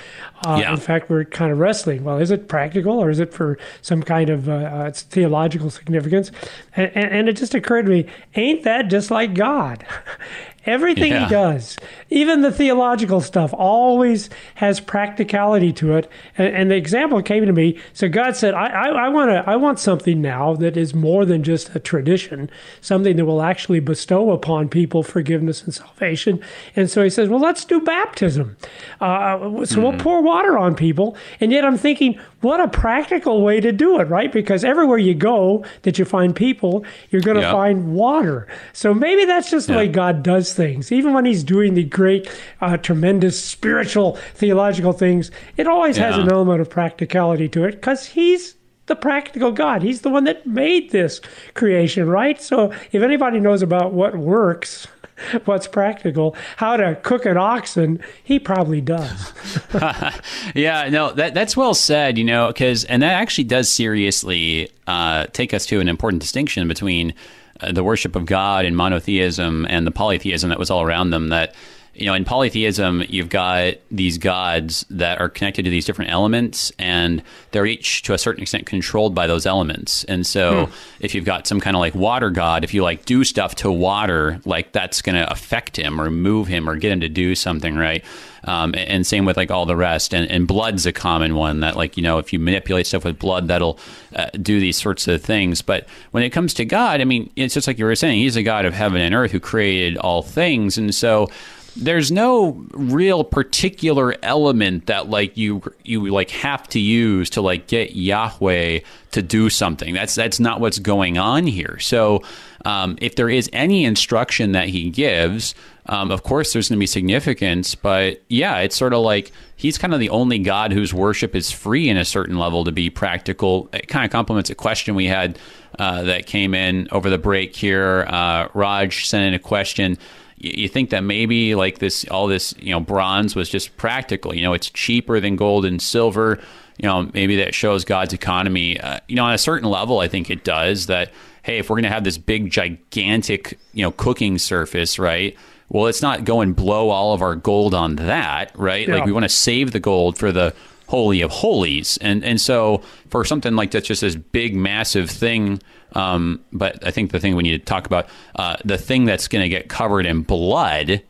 [0.45, 0.71] Uh, yeah.
[0.71, 2.05] In fact, we're kind of wrestling.
[2.05, 6.31] Well, is it practical or is it for some kind of uh, uh, theological significance?
[6.75, 9.85] And, and, and it just occurred to me, ain't that just like God?
[10.65, 11.23] Everything yeah.
[11.23, 11.75] he does,
[12.11, 16.09] even the theological stuff, always has practicality to it.
[16.37, 17.79] And, and the example came to me.
[17.93, 21.25] So God said, "I, I, I want to, I want something now that is more
[21.25, 26.39] than just a tradition, something that will actually bestow upon people forgiveness and salvation."
[26.75, 28.55] And so He says, "Well, let's do baptism.
[28.99, 29.81] Uh, so mm-hmm.
[29.81, 33.99] we'll pour water on people." And yet I'm thinking, what a practical way to do
[33.99, 34.31] it, right?
[34.31, 37.51] Because everywhere you go that you find people, you're going to yep.
[37.51, 38.47] find water.
[38.73, 40.91] So maybe that's just the way God does things.
[40.91, 46.07] Even when He's doing the great, uh, tremendous spiritual, theological things, it always yeah.
[46.07, 48.55] has an element of practicality to it because He's
[48.87, 49.83] the practical God.
[49.83, 51.21] He's the one that made this
[51.53, 52.41] creation, right?
[52.41, 54.87] So if anybody knows about what works,
[55.45, 59.33] what's practical, how to cook an oxen, he probably does.
[60.55, 62.17] yeah, no, that that's well said.
[62.17, 66.67] You know, because and that actually does seriously uh, take us to an important distinction
[66.67, 67.13] between
[67.59, 71.29] uh, the worship of God and monotheism and the polytheism that was all around them.
[71.29, 71.55] That
[71.93, 76.71] you know, in polytheism, you've got these gods that are connected to these different elements,
[76.79, 80.05] and they're each to a certain extent controlled by those elements.
[80.05, 80.73] And so, hmm.
[81.01, 83.71] if you've got some kind of like water god, if you like do stuff to
[83.71, 87.35] water, like that's going to affect him or move him or get him to do
[87.35, 88.05] something, right?
[88.43, 90.13] Um, and same with like all the rest.
[90.13, 93.19] And, and, blood's a common one that, like, you know, if you manipulate stuff with
[93.19, 93.77] blood, that'll
[94.15, 95.61] uh, do these sorts of things.
[95.61, 98.35] But when it comes to God, I mean, it's just like you were saying, He's
[98.35, 100.77] a God of heaven and earth who created all things.
[100.77, 101.29] And so,
[101.75, 107.67] there's no real particular element that like you you like have to use to like
[107.67, 108.79] get Yahweh
[109.11, 109.93] to do something.
[109.93, 111.79] That's that's not what's going on here.
[111.79, 112.23] So
[112.65, 115.55] um, if there is any instruction that he gives,
[115.85, 117.73] um, of course there's going to be significance.
[117.75, 121.51] But yeah, it's sort of like he's kind of the only God whose worship is
[121.51, 123.69] free in a certain level to be practical.
[123.71, 125.39] It kind of complements a question we had
[125.79, 128.05] uh, that came in over the break here.
[128.09, 129.97] Uh, Raj sent in a question
[130.43, 134.41] you think that maybe like this all this you know bronze was just practical you
[134.41, 136.39] know it's cheaper than gold and silver
[136.77, 140.07] you know maybe that shows god's economy uh, you know on a certain level i
[140.07, 141.11] think it does that
[141.43, 145.35] hey if we're going to have this big gigantic you know cooking surface right
[145.69, 148.95] well let's not go and blow all of our gold on that right Yeah.
[148.95, 150.53] like we want to save the gold for the
[150.87, 155.61] holy of holies and and so for something like that's just this big massive thing
[155.93, 159.27] um, but i think the thing we need to talk about uh, the thing that's
[159.27, 161.01] going to get covered in blood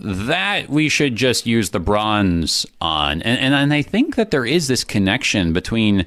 [0.00, 3.22] that we should just use the bronze on.
[3.22, 6.06] And, and and i think that there is this connection between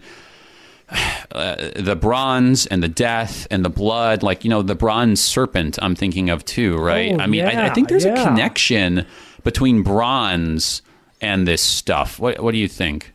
[1.31, 4.23] uh, the bronze and the death and the blood.
[4.23, 7.13] Like you know the bronze serpent i'm thinking of too right?
[7.13, 8.21] Oh, i mean I, I think there's yeah.
[8.21, 9.05] a connection
[9.43, 10.81] between bronze
[11.19, 12.19] and this stuff.
[12.19, 13.13] What what do you think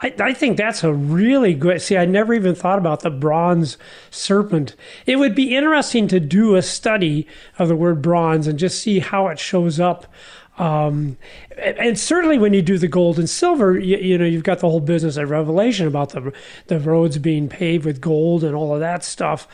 [0.00, 1.82] I, I think that's a really good.
[1.82, 3.76] See, I never even thought about the bronze
[4.10, 4.74] serpent.
[5.06, 7.26] It would be interesting to do a study
[7.58, 10.06] of the word bronze and just see how it shows up.
[10.58, 11.16] Um,
[11.56, 14.68] and, certainly, when you do the gold and silver, you, you know you've got the
[14.68, 16.32] whole business of Revelation about the
[16.66, 19.48] the roads being paved with gold and all of that stuff.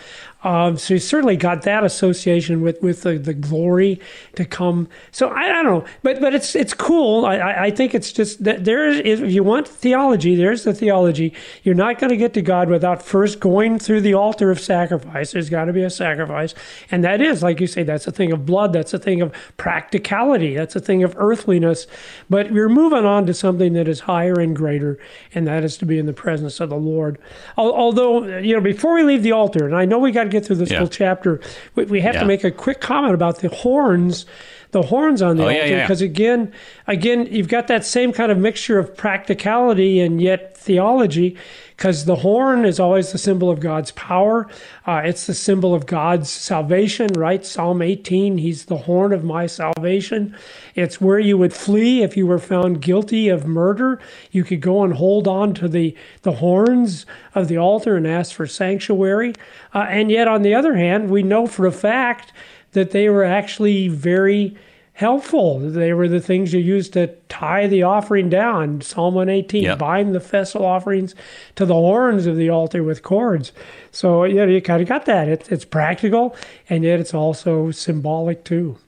[0.46, 4.00] Um, so you certainly got that association with with the, the glory
[4.36, 4.88] to come.
[5.10, 7.26] So I, I don't know, but but it's it's cool.
[7.26, 11.34] I, I think it's just that there is if you want theology, there's the theology.
[11.64, 15.32] You're not going to get to God without first going through the altar of sacrifice.
[15.32, 16.54] There's got to be a sacrifice,
[16.92, 18.72] and that is like you say, that's a thing of blood.
[18.72, 20.54] That's a thing of practicality.
[20.54, 21.88] That's a thing of earthliness.
[22.30, 24.96] But we're moving on to something that is higher and greater,
[25.34, 27.18] and that is to be in the presence of the Lord.
[27.56, 30.56] Although you know, before we leave the altar, and I know we got get through
[30.56, 30.78] this Yeah.
[30.78, 31.40] whole chapter,
[31.74, 32.20] we, we have Yeah.
[32.20, 34.26] to make a quick comment about the horns.
[34.76, 35.80] The horns on the Oh, yeah, altar, yeah.
[35.84, 36.52] because again,
[36.86, 41.34] again, you've got that same kind of mixture of practicality and yet theology.
[41.74, 44.46] Because the horn is always the symbol of God's power.
[44.86, 47.42] Uh, it's the symbol of God's salvation, right?
[47.44, 50.36] Psalm 18, He's the horn of my salvation.
[50.74, 53.98] It's where you would flee if you were found guilty of murder.
[54.30, 58.34] You could go and hold on to the, the horns of the altar and ask
[58.34, 59.32] for sanctuary.
[59.74, 62.34] Uh, and yet, on the other hand, we know for a fact
[62.72, 64.54] that they were actually very
[64.96, 65.58] helpful.
[65.60, 68.80] They were the things you used to tie the offering down.
[68.80, 69.78] Psalm 118, Yep.
[69.78, 71.14] bind the festal offerings
[71.54, 73.52] to the horns of the altar with cords.
[73.92, 75.28] So, yeah, you kind of got that.
[75.28, 76.34] It, it's practical,
[76.70, 78.78] and yet it's also symbolic too.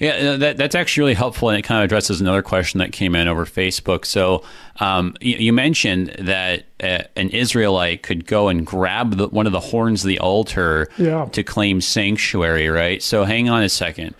[0.00, 2.92] Yeah, uh, that, that's actually really helpful, and it kind of addresses another question that
[2.92, 4.04] came in over Facebook.
[4.06, 4.42] So,
[4.80, 9.52] um, you, you mentioned that uh, an Israelite could go and grab the, one of
[9.52, 11.26] the horns of the altar Yeah.
[11.32, 13.00] to claim sanctuary, right?
[13.02, 14.14] So, hang on a second.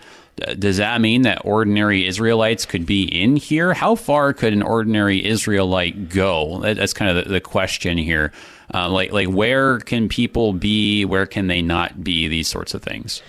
[0.57, 3.73] Does that mean that ordinary Israelites could be in here?
[3.73, 6.59] How far could an ordinary Israelite go?
[6.59, 8.31] That's kind of the, the question here.
[8.73, 11.05] Uh, like, like where can people be?
[11.05, 12.27] Where can they not be?
[12.27, 13.21] These sorts of things.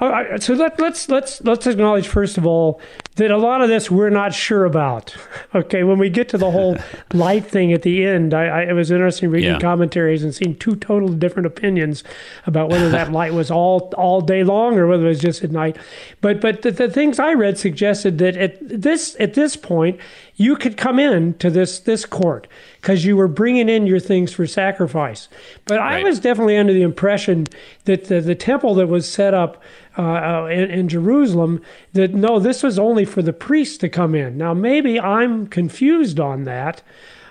[0.00, 2.80] So let, let's let's let's acknowledge first of all
[3.18, 5.14] that a lot of this we're not sure about.
[5.54, 6.76] Okay, when we get to the whole
[7.12, 9.58] light thing at the end, I, I it was interesting reading Yeah.
[9.60, 12.02] commentaries and seeing two totally different opinions
[12.46, 15.50] about whether that light was all all day long or whether it was just at
[15.52, 15.76] night.
[16.20, 20.00] But but the, the things I read suggested that at this at this point
[20.36, 22.46] you could come in to this this court
[22.80, 25.28] because you were bringing in your things for sacrifice.
[25.66, 27.46] But I was definitely under the impression
[27.86, 29.60] that the, the temple that was set up
[29.98, 31.60] uh, uh, in, in Jerusalem,
[31.94, 34.38] that no, this was only for the priests to come in.
[34.38, 36.82] Now, maybe I'm confused on that.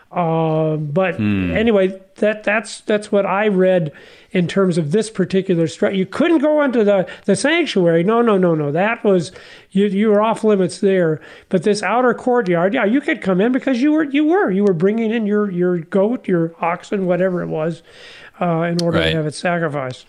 [0.09, 1.51] Uh, but Hmm.
[1.51, 3.91] anyway, that that's that's what I read
[4.31, 5.95] in terms of this particular strike.
[5.95, 8.03] You couldn't go into the, the sanctuary.
[8.05, 8.71] No, no, no, no.
[8.71, 9.33] That was
[9.71, 11.19] you you were off limits there.
[11.49, 14.63] But this outer courtyard, yeah, you could come in because you were you were you
[14.63, 17.83] were bringing in your your goat, your oxen, whatever it was,
[18.39, 19.11] uh, in order Right.
[19.11, 20.05] to have it sacrificed.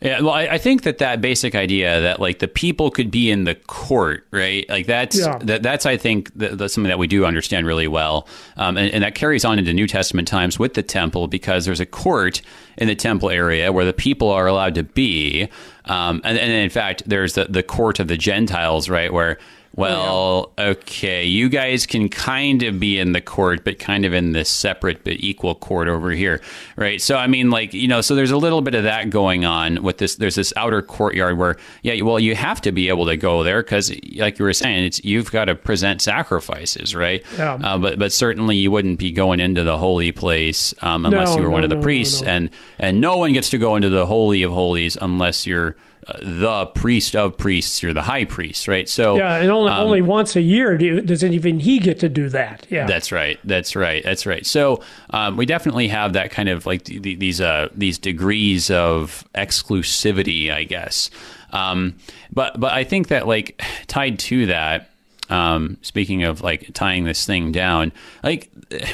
[0.00, 3.30] Yeah, well, I, I think that that basic idea that like the people could be
[3.30, 4.68] in the court, right?
[4.68, 5.38] Like that's Yeah.
[5.44, 8.28] that, that's I think that, that's something that we do understand really well,
[8.58, 11.80] um, and, and that carries on into New Testament times with the temple because there's
[11.80, 12.42] a court
[12.76, 15.48] in the temple area where the people are allowed to be,
[15.86, 19.10] um, and, and in fact, there's the the court of the Gentiles, right?
[19.10, 19.38] Where
[19.76, 24.32] well, okay, you guys can kind of be in the court, but kind of in
[24.32, 26.40] this separate but equal court over here,
[26.76, 27.00] right?
[27.00, 29.82] So, I mean, like, you know, so there's a little bit of that going on
[29.82, 30.16] with this.
[30.16, 33.62] There's this outer courtyard where, yeah, well, you have to be able to go there
[33.62, 37.22] because, like you were saying, it's you've got to present sacrifices, right?
[37.36, 37.54] Yeah.
[37.62, 41.36] Uh, but but certainly you wouldn't be going into the holy place um, unless No,
[41.36, 42.28] you were one of the no, no, priests, no.
[42.28, 45.76] and and no one gets to go into the holy of holies unless you're
[46.22, 47.82] the priest of priests.
[47.82, 48.88] You're the high priest, right?
[48.88, 52.08] So Yeah, and only um, only once a year do, doesn't even he get to
[52.08, 52.66] do that.
[52.70, 53.38] Yeah, That's right.
[53.44, 54.04] That's right.
[54.04, 54.46] That's right.
[54.46, 58.70] So um, we definitely have that kind of like th- th- these uh, these degrees
[58.70, 61.10] of exclusivity, I guess.
[61.52, 61.96] Um,
[62.32, 64.90] but but I think that like tied to that.
[65.28, 67.92] Um, speaking of like tying this thing down,
[68.22, 68.48] like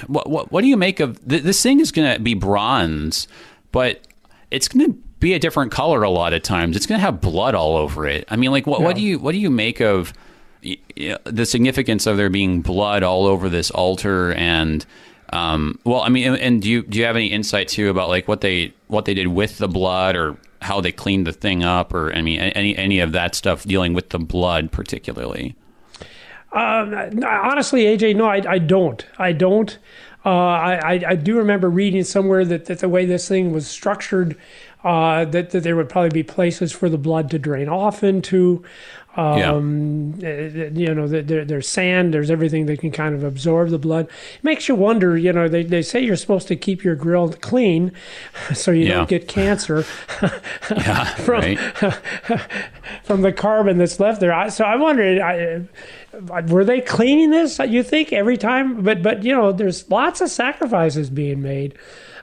[0.06, 3.28] what what, what do you make of th- this thing is going to be bronze,
[3.70, 4.00] but
[4.52, 6.76] it's going to be a different color a lot of times.
[6.76, 8.24] It's going to have blood all over it.
[8.28, 10.12] I mean, like what, what do you what do you make of
[10.62, 14.86] the significance of there being blood all over this altar and
[15.32, 18.10] um, well, I mean, and, and do you do you have any insight too about
[18.10, 21.64] like what they what they did with the blood or how they cleaned the thing
[21.64, 25.56] up or I mean any any of that stuff dealing with the blood particularly?
[26.52, 26.92] Um,
[27.24, 29.06] honestly, AJ, no, I, I don't.
[29.18, 29.78] I don't.
[30.24, 34.38] Uh, I, I do remember reading somewhere that, that the way this thing was structured,
[34.84, 38.64] uh, that, that there would probably be places for the blood to drain off into.
[39.14, 40.68] Um, yeah.
[40.72, 44.06] You know, there, there's sand, there's everything that can kind of absorb the blood.
[44.06, 47.30] It makes you wonder, you know, they, they say you're supposed to keep your grill
[47.32, 47.92] clean
[48.54, 48.94] so you yeah.
[48.94, 49.84] don't get cancer
[50.70, 51.56] yeah, from,
[53.04, 54.50] from the carbon that's left there.
[54.50, 55.62] So I wondered, I,
[56.48, 58.82] were they cleaning this, you think, every time?
[58.82, 61.76] But, but you know, there's lots of sacrifices being made.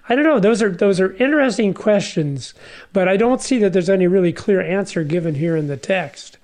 [0.10, 0.40] I don't know.
[0.40, 2.56] Those are those are interesting questions,
[2.94, 6.40] but I don't see that there's any really clear answer given here in the text.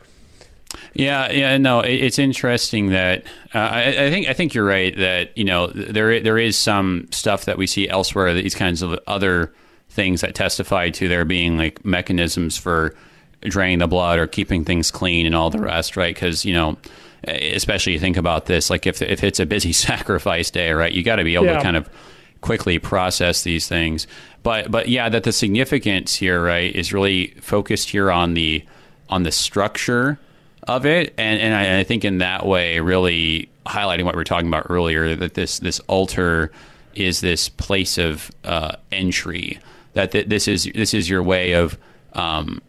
[0.93, 3.23] Yeah, yeah, no, it's interesting that
[3.53, 7.07] uh, I, I, think I think you're right that you know there there is some
[7.11, 9.51] stuff that we see elsewhere these kinds of other
[9.89, 12.93] things that testify to there being like mechanisms for
[13.41, 16.13] draining the blood or keeping things clean and all the rest, right?
[16.13, 16.77] Because you know,
[17.27, 20.91] especially you think about this, like if if it's a busy sacrifice day, right?
[20.91, 21.57] You got to be able yeah.
[21.57, 21.89] to kind of
[22.41, 24.07] quickly process these things.
[24.43, 28.63] But but yeah, that the significance here, right, is really focused here on the
[29.09, 30.19] on the structure
[30.67, 34.19] of it, and and I, and I think in that way, really highlighting what we
[34.19, 36.51] were talking about earlier, that this this altar
[36.93, 39.59] is this place of uh, entry.
[39.93, 41.77] That th- this is this is your way of
[42.13, 42.61] um,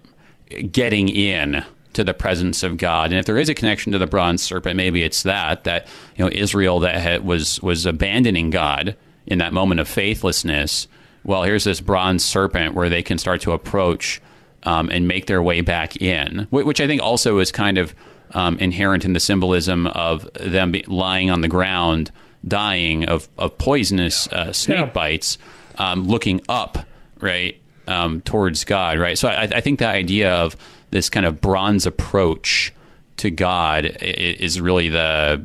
[0.70, 1.64] getting in
[1.96, 3.10] to the presence of God.
[3.10, 5.86] And if there is a connection to the bronze serpent, maybe it's that that
[6.16, 10.88] you know Israel that had, was was abandoning God in that moment of faithlessness.
[11.24, 14.22] Well, here's this bronze serpent where they can start to approach
[14.62, 17.94] um, and make their way back in, which I think also is kind of
[18.32, 22.10] um, inherent in the symbolism of them be, lying on the ground,
[22.46, 24.86] dying of, of poisonous uh, snake yeah.
[24.86, 25.38] bites,
[25.78, 26.78] um, looking up,
[27.20, 29.16] right, um, towards God, right?
[29.16, 30.56] So I, I, think the idea of
[30.90, 32.72] this kind of bronze approach
[33.18, 35.44] to God is really the,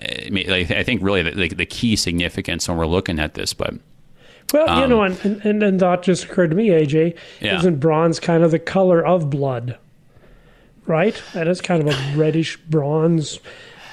[0.00, 3.74] I think, really the, the key significance when we're looking at this, but.
[4.52, 7.16] Well, um, you know, and, and, and that just occurred to me, AJ.
[7.40, 7.58] Yeah.
[7.58, 9.78] Isn't bronze kind of the color of blood?
[10.86, 11.20] Right?
[11.32, 13.38] That is kind of a reddish bronze.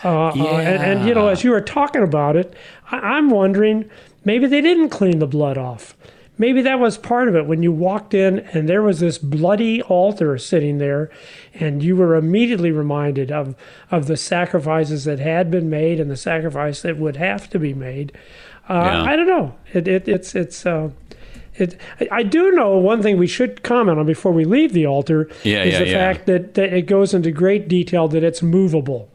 [0.04, 0.44] Uh, yeah.
[0.44, 2.54] uh, and, and, you know, as you were talking about it,
[2.92, 3.90] I, I'm wondering
[4.26, 5.96] maybe they didn't clean the blood off.
[6.40, 9.82] Maybe that was part of it when you walked in and there was this bloody
[9.84, 11.12] altar sitting there,
[11.54, 13.56] and you were immediately reminded of,
[13.92, 17.74] of the sacrifices that had been made and the sacrifice that would have to be
[17.74, 18.14] made.
[18.70, 19.04] Uh, yeah.
[19.04, 19.56] I don't know.
[19.74, 20.66] It, it, it's it's.
[20.66, 20.92] Uh,
[21.56, 21.78] it,
[22.10, 25.64] I do know one thing we should comment on before we leave the altar yeah,
[25.64, 29.10] is yeah, the fact that, that it goes into great detail that it's movable.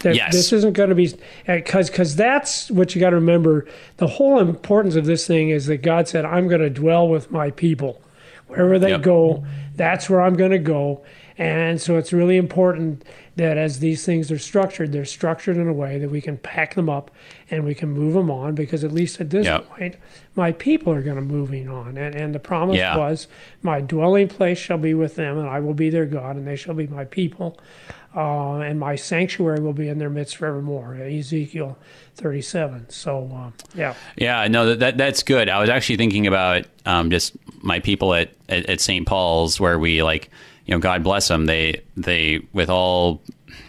[0.00, 0.32] That yes.
[0.32, 1.08] this isn't going to be
[1.48, 3.66] uh, because because that's what you got to remember.
[3.96, 7.30] The whole importance of this thing is that God said, "I'm going to dwell with
[7.30, 8.00] my people,
[8.46, 9.02] wherever they yep.
[9.02, 9.44] go.
[9.74, 11.02] That's where I'm going to go."
[11.38, 13.04] And so it's really important
[13.36, 16.74] that as these things are structured, they're structured in a way that we can pack
[16.74, 17.12] them up
[17.48, 19.68] and we can move them on because at least at this yep.
[19.68, 19.94] point,
[20.34, 21.96] my people are going to moving on.
[21.96, 22.96] And, and the promise yeah.
[22.96, 23.28] was,
[23.62, 26.56] my dwelling place shall be with them, and I will be their God, and they
[26.56, 27.56] shall be my people.
[28.16, 30.94] Uh, and my sanctuary will be in their midst forevermore.
[30.94, 31.78] Ezekiel
[32.16, 32.88] 37.
[32.90, 33.94] So, uh, yeah.
[34.16, 35.48] Yeah, no, that, that, that's good.
[35.48, 39.06] I was actually thinking about um, just my people at, at, at St.
[39.06, 40.30] Paul's where we like–
[40.68, 41.46] you know, God bless them.
[41.46, 43.22] They they with all,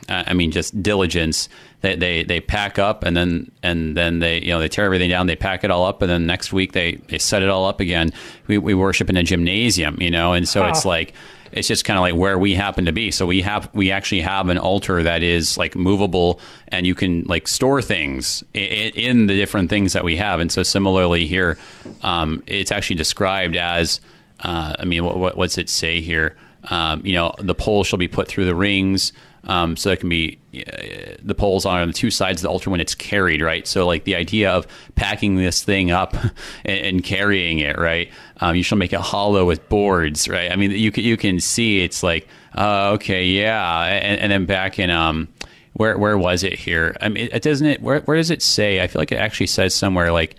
[0.09, 1.47] uh, I mean, just diligence.
[1.81, 5.09] They, they they pack up and then and then they you know they tear everything
[5.09, 5.25] down.
[5.27, 7.79] They pack it all up and then next week they they set it all up
[7.79, 8.11] again.
[8.47, 11.13] We we worship in a gymnasium, you know, and so it's like
[11.51, 13.11] it's just kind of like where we happen to be.
[13.11, 17.23] So we have we actually have an altar that is like movable, and you can
[17.23, 20.39] like store things in, in the different things that we have.
[20.39, 21.57] And so similarly here,
[22.03, 24.01] um, it's actually described as.
[24.41, 26.37] Uh, I mean, what, what, what's it say here?
[26.69, 29.11] Um, you know, the pole shall be put through the rings.
[29.45, 32.69] Um, so it can be uh, the poles on the two sides of the altar
[32.69, 33.65] when it's carried, right?
[33.65, 36.13] So like the idea of packing this thing up
[36.65, 38.11] and, and carrying it, right?
[38.41, 40.51] Um, you shall make it hollow with boards, right?
[40.51, 44.45] I mean, you can you can see it's like, uh, okay, yeah, and, and, then
[44.45, 45.27] back in um,
[45.73, 46.95] where where was it here?
[47.01, 47.81] I mean, it doesn't it.
[47.81, 48.81] Where where does it say?
[48.81, 50.35] I feel like it actually says somewhere like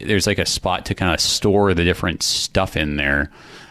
[0.00, 3.30] there's like a spot to kind of store the different stuff in there.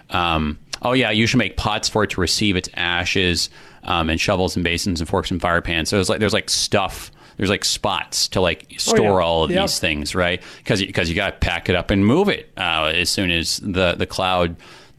[0.09, 3.49] Um, oh yeah, you should make pots for it to receive its ashes,
[3.83, 5.89] um, and shovels and basins and forks and fire pans.
[5.89, 7.11] So it's like there's like stuff.
[7.37, 9.25] There's like spots to like store yeah.
[9.25, 9.61] all of Yep.
[9.61, 10.43] these things, right?
[10.57, 13.57] Because because you got to pack it up and move it uh, as soon as
[13.59, 14.57] the the cloud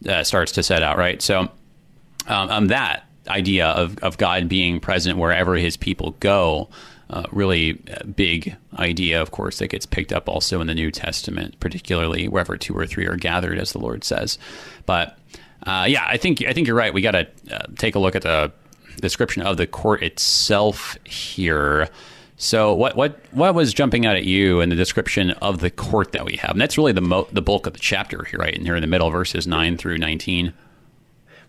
[0.08, 1.20] uh, starts to set out, right?
[1.20, 1.40] So
[2.26, 6.70] um, um, that idea of, of God being present wherever his people go,
[7.10, 10.90] uh, really uh, big idea, of course, that gets picked up also in the New
[10.90, 14.38] Testament, particularly wherever two or three are gathered, as the Lord says.
[14.86, 15.18] But
[15.66, 16.94] uh, yeah, I think I think you're right.
[16.94, 18.50] We got to uh, take a look at the
[19.00, 21.88] description of the court itself here.
[22.36, 26.12] So what what what was jumping out at you in the description of the court
[26.12, 26.52] that we have?
[26.52, 28.54] And that's really the mo- the bulk of the chapter here, right?
[28.54, 30.54] And here in the middle, verses nine through nineteen.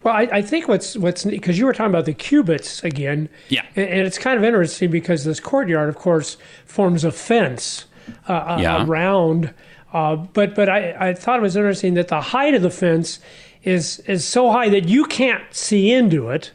[0.04, 3.30] Well, I, I think what's what's because you were talking about the cubits again.
[3.50, 3.64] Yeah.
[3.76, 7.86] And, and it's kind of interesting because this courtyard, of course, forms a fence
[8.28, 8.86] uh, uh, Yeah.
[8.86, 9.54] around.
[9.94, 13.20] Uh, but but I, I thought it was interesting that the height of the fence
[13.64, 16.52] is is so high that you can't see into it.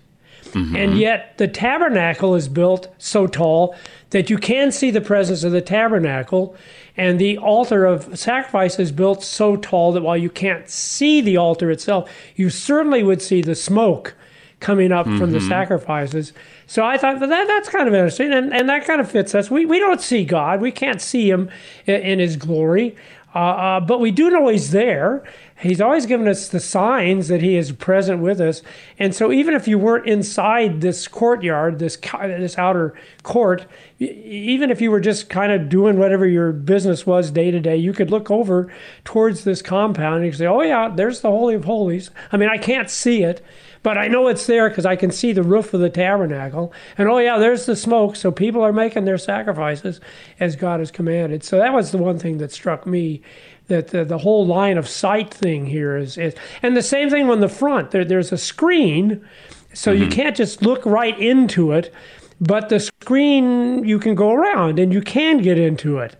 [0.55, 3.74] And yet the tabernacle is built so tall
[4.11, 6.57] that you can see the presence of the tabernacle.
[6.97, 11.36] And the altar of sacrifice is built so tall that while you can't see the
[11.36, 14.14] altar itself, you certainly would see the smoke
[14.61, 16.32] coming up from the sacrifices.
[16.66, 19.51] So I thought that that's kind of interesting, and, and that kind of fits us.
[19.51, 21.51] We, we don't see God, we can't see Him
[21.84, 22.97] in, in His glory,
[23.34, 25.24] uh, uh, but we do know He's there.
[25.59, 28.61] He's always given us the signs that He is present with us.
[28.98, 33.66] And so even if you weren't inside this courtyard, this this outer court,
[33.98, 37.76] even if you were just kind of doing whatever your business was day to day,
[37.76, 38.70] you could look over
[39.04, 42.50] towards this compound and you say, "Oh yeah, there's the Holy of Holies." I mean,
[42.50, 43.42] I can't see it,
[43.82, 46.72] but I know it's there because I can see the roof of the tabernacle.
[46.98, 48.16] And oh yeah, there's the smoke.
[48.16, 50.00] So people are making their sacrifices
[50.38, 51.44] as God has commanded.
[51.44, 53.22] So that was the one thing that struck me.
[53.68, 57.28] That the, the whole line of sight thing here is, is and the same thing
[57.28, 57.90] on the front.
[57.90, 59.26] There, there's a screen,
[59.74, 61.92] so you can't just look right into it,
[62.40, 66.14] but the screen you can go around and you can get into it.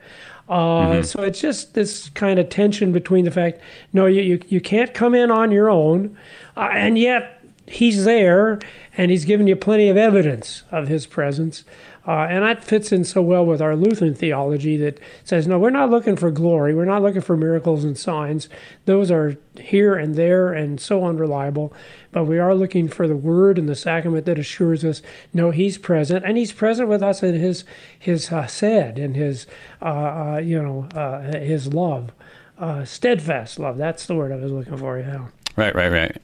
[0.49, 3.61] Uh, So it's just this kind of tension between the fact,
[3.93, 6.17] no, you, you, you can't come in on your own,
[6.57, 8.59] uh, and yet he's there
[8.97, 11.65] and he's given you plenty of evidence of his presence.
[12.07, 15.71] Uh, and that fits in so well with our Lutheran theology that says, no, we're
[15.71, 16.75] not looking for glory.
[16.75, 18.49] We're not looking for miracles and signs.
[18.85, 21.73] Those are here and there and so unreliable.
[22.13, 25.03] But we are looking for the word and the sacrament that assures us,
[25.35, 26.25] no, he's present.
[26.25, 27.65] And he's present with us in his,
[27.99, 29.47] his uh, said and his,
[29.83, 32.13] uh, uh, you know, uh, his love.
[32.59, 33.77] Uh, steadfast love.
[33.77, 35.27] That's the word I was looking for, yeah.
[35.57, 36.17] Right, right, right.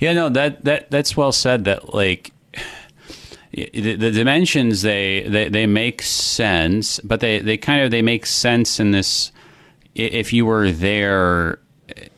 [0.00, 1.64] Yeah, no, that that that's well said.
[1.64, 2.32] That like
[3.56, 8.26] the, the dimensions they, they they make sense, but they they kind of they make
[8.26, 9.32] sense in this.
[9.94, 11.58] If you were there,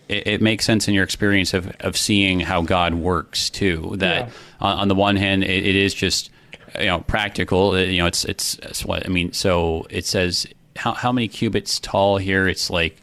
[0.09, 3.95] it, it makes sense in your experience of of seeing how God works too.
[3.99, 4.31] That Yeah.
[4.61, 6.31] on, on the one hand, it, it is just
[6.79, 7.71] you know practical.
[7.71, 9.33] Uh, You know, it's, it's it's what I mean.
[9.33, 12.49] So it says how how many cubits tall here?
[12.49, 13.01] It's like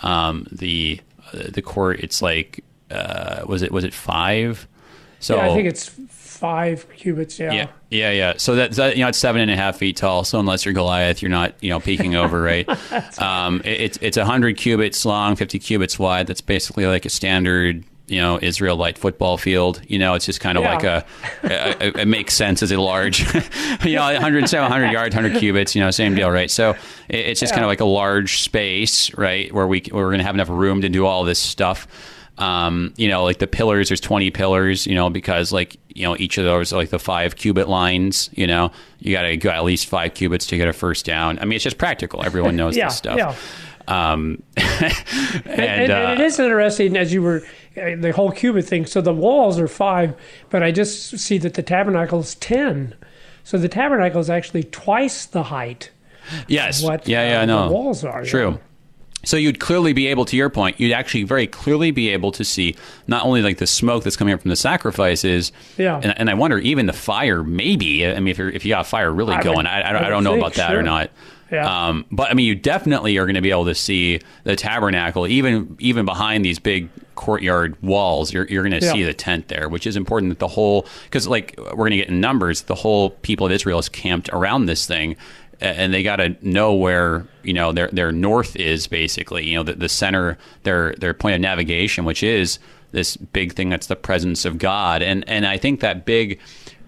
[0.00, 1.00] um, the
[1.32, 2.00] the court.
[2.00, 4.66] It's like uh, was it was it five?
[5.20, 5.90] So yeah, I think it's
[6.36, 7.52] five cubits, yeah.
[7.52, 8.34] yeah, yeah, yeah.
[8.36, 10.24] So that, that you know, it's seven and a half feet tall.
[10.24, 12.68] So unless you're Goliath, you're not you know peeking over, right?
[13.20, 16.26] um, it, it's it's hundred cubits long, fifty cubits wide.
[16.26, 19.80] That's basically like a standard you know Israelite football field.
[19.88, 20.74] You know, it's just kind of Yeah.
[20.74, 21.04] like a,
[21.42, 23.20] a, a- it makes sense as a large,
[23.84, 25.74] you know, 100, 100 yards, 100 cubits.
[25.74, 26.50] You know, same deal, right?
[26.50, 26.70] So
[27.08, 30.18] it, it's just kind of like a large space, right, where we where we're going
[30.18, 31.88] to have enough room to do all this stuff.
[32.38, 36.16] Um, you know, like the pillars, there's 20 pillars, you know, because like, you know,
[36.18, 39.48] each of those are like the five cubit lines, you know, you got to go
[39.48, 41.38] at least five cubits to get a first down.
[41.38, 42.22] I mean, it's just practical.
[42.22, 43.16] Everyone knows Yeah, this stuff.
[43.16, 43.34] yeah.
[43.88, 44.92] Um, and,
[45.46, 47.42] And, uh, and it is interesting as you were
[47.76, 48.84] uh, the whole cubit thing.
[48.86, 50.14] So the walls are five,
[50.50, 52.94] but I just see that the tabernacle is ten.
[53.44, 55.90] So the tabernacle is actually twice the height.
[56.48, 56.82] yes.
[56.82, 57.68] What yeah, yeah, uh, no.
[57.68, 58.24] the walls are.
[58.24, 58.58] True.
[59.26, 62.44] So you'd clearly be able, to your point, you'd actually very clearly be able to
[62.44, 66.00] see not only like the smoke that's coming up from the sacrifices, Yeah.
[66.02, 67.42] and, and I wonder even the fire.
[67.42, 69.92] Maybe I mean, if you're, if you got fire really I would- going, I, I,
[69.92, 70.78] don't- I don't would know think, about that sure.
[70.78, 71.10] or not.
[71.52, 71.88] Yeah.
[71.88, 75.28] Um, but I mean, you definitely are going to be able to see the tabernacle,
[75.28, 78.32] even even behind these big courtyard walls.
[78.32, 78.92] You're you're going to Yeah.
[78.92, 81.96] see the tent there, which is important that the whole because like we're going to
[81.98, 82.62] get in numbers.
[82.62, 85.14] The whole people of Israel is camped around this thing,
[85.60, 89.46] and they got to know where you know their their north is basically.
[89.46, 92.58] You know, the, the center their their point of navigation, which is
[92.92, 96.40] this big thing that's the presence of God, and and I think that big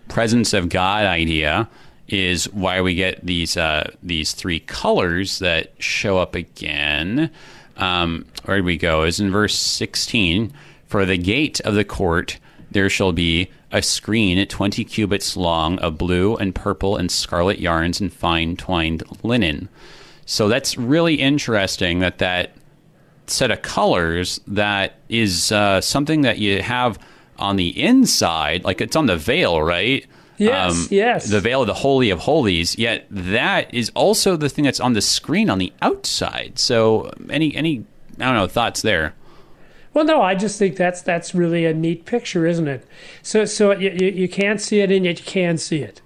[0.08, 1.68] presence of God idea
[2.08, 7.30] is why we get these uh, these three colors that show up again.
[7.76, 9.04] Um, where did we go?
[9.04, 10.52] Is in verse sixteen.
[10.86, 12.38] For the gate of the court
[12.70, 18.00] there shall be a screen 20 cubits long of blue and purple and scarlet yarns
[18.00, 19.68] and fine twined linen.
[20.24, 22.52] So that's really interesting that that
[23.26, 26.98] set of colors that is uh, something that you have
[27.38, 30.06] on the inside, like it's on the veil, right?
[30.38, 31.28] Yes, yes.
[31.28, 32.78] The veil of the Holy of Holies.
[32.78, 36.58] Yet that is also the thing that's on the screen on the outside.
[36.58, 37.84] So any any
[38.20, 39.14] I don't know thoughts there.
[39.98, 42.86] Well, no, I just think that's that's really a neat picture, isn't it?
[43.20, 46.02] So so you, you, can't see it and yet you can see it.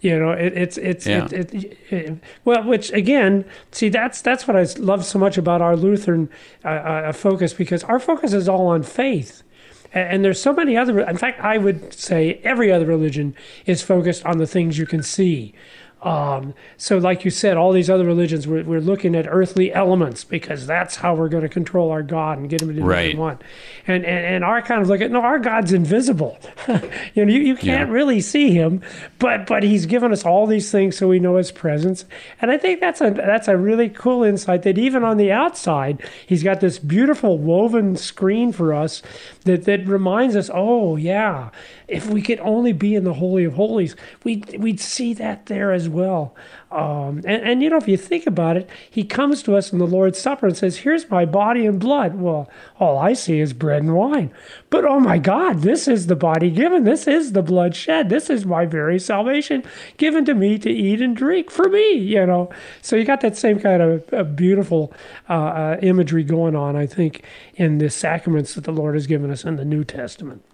[0.00, 1.28] You know, it, it's it's Yeah.
[1.30, 5.62] it, it, it, well, which again, see that's that's what I love so much about
[5.62, 6.28] our Lutheran
[6.64, 9.44] uh, uh, focus because our focus is all on faith.
[9.92, 10.98] And there's so many other.
[10.98, 15.04] In fact, I would say every other religion is focused on the things you can
[15.04, 15.54] see.
[16.02, 20.24] Um, so, like you said, all these other religions, we're, we're looking at earthly elements
[20.24, 22.88] because that's how we're going to control our God and get him to do what
[23.14, 23.42] we want.
[23.86, 26.38] And, and and our kind of look at no, our God's invisible.
[27.14, 27.94] you know, you, you can't Yeah.
[27.94, 28.80] really see him,
[29.18, 32.04] but but he's given us all these things so we know his presence.
[32.40, 36.02] And I think that's a that's a really cool insight that even on the outside,
[36.26, 39.02] he's got this beautiful woven screen for us
[39.44, 41.50] that that reminds us, oh yeah,
[41.88, 45.72] if we could only be in the holy of holies, we'd we'd see that there
[45.72, 46.34] as well.
[46.70, 49.78] Um, and, and you know, if you think about it, he comes to us in
[49.78, 53.52] the Lord's Supper and says, "Here's my body and blood." Well, all I see is
[53.52, 54.32] bread and wine.
[54.70, 56.84] But oh my God, this is the body given.
[56.84, 58.08] This is the blood shed.
[58.08, 59.64] This is my very salvation
[59.96, 61.92] given to me to eat and drink for me.
[61.94, 62.50] You know,
[62.82, 64.92] so you got that same kind of uh, beautiful
[65.28, 66.76] uh, uh, imagery going on.
[66.76, 67.22] I think
[67.54, 70.44] in the sacraments that the Lord has given us in the New Testament.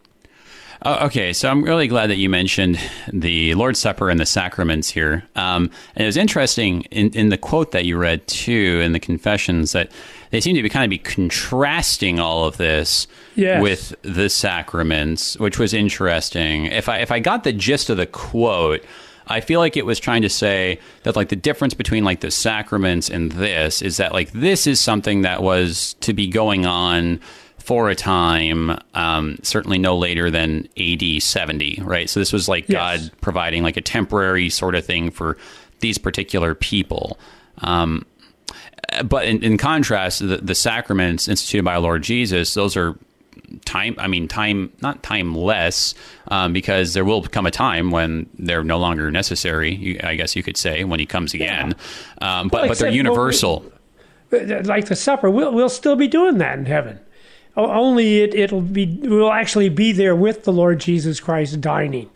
[0.82, 2.78] Oh, okay, so I'm really glad that you mentioned
[3.12, 5.24] the Lord's Supper and the sacraments here.
[5.34, 9.00] Um, and it was interesting in, in the quote that you read too in the
[9.00, 9.90] confessions that
[10.30, 13.06] they seem to be kind of be contrasting all of this
[13.36, 13.62] Yes.
[13.62, 16.66] with the sacraments, which was interesting.
[16.66, 18.82] If I if I got the gist of the quote,
[19.26, 22.30] I feel like it was trying to say that like the difference between like the
[22.30, 27.20] sacraments and this is that like this is something that was to be going on
[27.66, 32.08] for a time, um, certainly no later than AD 70, right?
[32.08, 33.08] So this was like Yes.
[33.08, 35.36] God providing like a temporary sort of thing for
[35.80, 37.18] these particular people.
[37.58, 38.06] Um,
[39.04, 42.96] but in, in contrast, the, the sacraments instituted by our Lord Jesus, those are
[43.64, 45.94] time i mean time not timeless
[46.28, 50.34] um, because there will come a time when they're no longer necessary you, i guess
[50.34, 51.72] you could say when he comes again
[52.22, 53.64] um, but, Well, but they're universal
[54.30, 57.00] like the supper, we'll we'll still be doing that in heaven.
[57.56, 62.10] Only it it'll be we'll actually be there with the Lord Jesus Christ dining,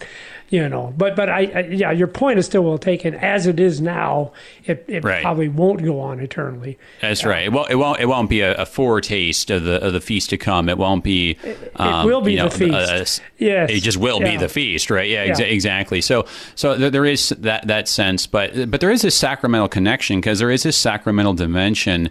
[0.51, 0.93] you know.
[0.99, 3.15] But but I, I yeah, your point is still well taken.
[3.15, 4.33] As it is now,
[4.67, 5.23] it, it Right.
[5.23, 6.79] probably won't go on eternally.
[7.01, 7.45] That's right.
[7.47, 7.71] It won't.
[7.71, 8.01] It won't.
[8.01, 10.69] It won't be a, a foretaste of the of the feast to come.
[10.69, 11.39] It won't be.
[11.77, 13.21] um, will be you know, the feast.
[13.21, 13.71] a- a- Yes.
[13.71, 15.09] It just will be the feast, right?
[15.09, 15.47] Yeah, exa- Yeah.
[15.47, 16.03] exactly.
[16.03, 20.21] So, so there, there is that that sense, but but there is this sacramental connection
[20.21, 22.11] because there is this sacramental dimension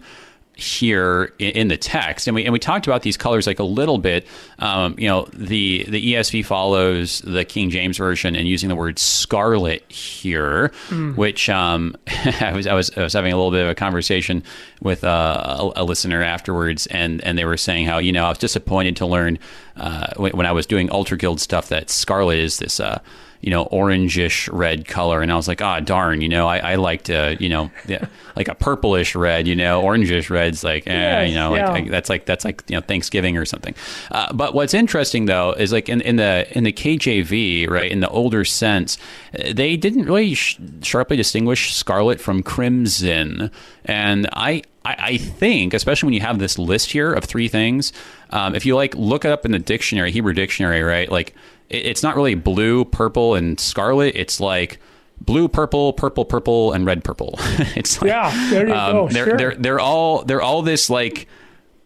[0.59, 3.97] here in, the text, and we and we talked about these colors like a little
[3.97, 4.27] bit.
[4.59, 8.99] Um, you know, the the ESV follows the King James version and using the word
[8.99, 10.71] scarlet here,
[11.15, 11.95] which um,
[12.41, 14.43] I was I was I was having a little bit of a conversation
[14.81, 18.29] with uh, a, a listener afterwards, and and they were saying how you know I
[18.29, 19.39] was disappointed to learn
[19.77, 22.79] uh, when, when I was doing Altar Guild stuff that scarlet is this.
[22.79, 22.99] Uh,
[23.41, 25.21] you know, orangish red color.
[25.21, 27.71] And I was like, ah, darn, you know, I, I like to, you know,
[28.35, 31.71] like a purplish red, you know, orangish red's like, eh, Yes, you know, like yeah.
[31.71, 33.73] I- that's like, that's like, you know, Thanksgiving or something.
[34.11, 38.01] Uh, but what's interesting though, is like in, in the, in the KJV, right, in
[38.01, 38.97] the older sense,
[39.33, 43.51] uh, they didn't really sh- sharply distinguish scarlet from crimson.
[43.85, 47.91] And I, I I think, especially when you have this list here of three things,
[48.31, 51.11] um, if you like look it up in the dictionary, Hebrew dictionary, right?
[51.11, 51.35] Like
[51.69, 54.15] it's not really blue, purple, and scarlet.
[54.15, 54.79] It's like
[55.21, 57.35] blue, purple, purple, purple, and red, purple.
[57.75, 59.37] it's like, Yeah, there you um, go, They're sure.
[59.37, 61.27] they're they're all they're all this like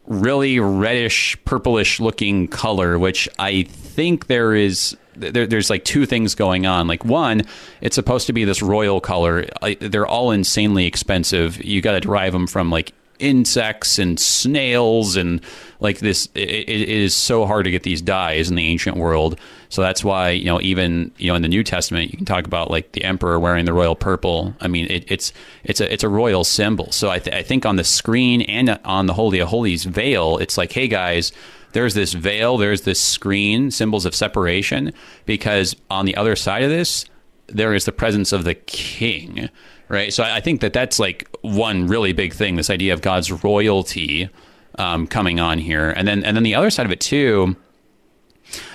[0.06, 4.98] really reddish, purplish looking color, which I think there is.
[5.16, 6.88] There, there's like two things going on.
[6.88, 7.44] Like one,
[7.82, 9.46] it's supposed to be this royal color.
[9.62, 11.64] I, they're all insanely expensive.
[11.64, 15.40] You got to derive them from like insects and snails and
[15.80, 16.28] like this.
[16.34, 19.40] It, it is so hard to get these dyes in the ancient world.
[19.74, 22.46] So that's why you know even you know in the New Testament you can talk
[22.46, 24.54] about like the emperor wearing the royal purple.
[24.62, 26.92] I mean it, it's it's a it's a royal symbol.
[26.92, 30.38] So I, th- I think on the screen and on the Holy of Holies veil,
[30.38, 31.32] it's like hey guys,
[31.72, 34.94] there's this veil, there's this screen, symbols of separation,
[35.26, 37.06] because on the other side of this,
[37.48, 39.50] there is the presence of the king,
[39.90, 40.14] right?
[40.14, 44.30] So I think that that's like one really big thing this idea of God's royalty
[44.78, 47.56] um, coming on here, and then and then the other side of it too.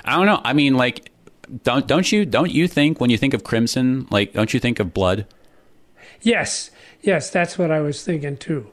[0.04, 0.40] I don't know.
[0.44, 1.10] I mean, like,
[1.62, 4.80] don't don't you don't you think when you think of crimson, like, don't you think
[4.80, 5.26] of blood?
[6.20, 6.70] Yes,
[7.02, 8.70] yes, that's what I was thinking too.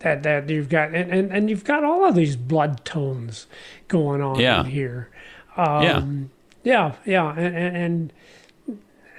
[0.00, 3.46] That that you've got and, and, and you've got all of these blood tones
[3.88, 4.60] going on Yeah.
[4.60, 5.08] in here.
[5.56, 6.30] yeah, Um,
[6.64, 8.12] Yeah, yeah, and and,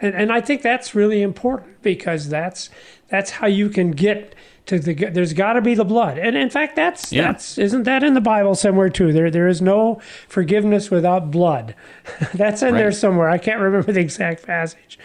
[0.01, 2.69] and and I think that's really important because that's
[3.09, 4.93] that's how you can get to the.
[4.93, 7.23] There's got to be the blood, and in fact, that's Yeah.
[7.23, 9.11] that's isn't that in the Bible somewhere too?
[9.11, 11.75] There there is no forgiveness without blood.
[12.33, 13.29] that's in there somewhere.
[13.29, 14.97] I can't remember the exact passage,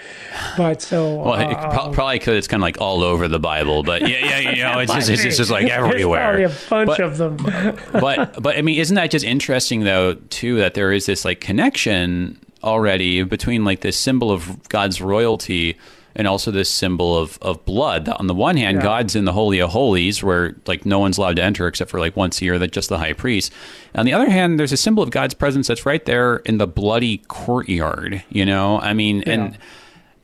[0.56, 3.38] but so well, it, uh, pro- probably because it's kind of like all over the
[3.40, 6.36] Bible, but yeah, yeah, you know, it's just it's, just like everywhere.
[6.36, 7.76] There's probably a bunch But- of them.
[8.00, 11.40] but but I mean, isn't that just interesting though too that there is this like
[11.40, 15.76] connection already between like this symbol of God's royalty
[16.18, 18.08] and also this symbol of of blood.
[18.08, 18.82] On the one hand, Yeah.
[18.82, 22.00] God's in the holy of holies where like no one's allowed to enter except for
[22.00, 23.52] like once a year, that just the high priest.
[23.94, 26.66] On the other hand, there's a symbol of God's presence that's right there in the
[26.66, 28.22] bloody courtyard.
[28.28, 29.56] You know, I mean, and.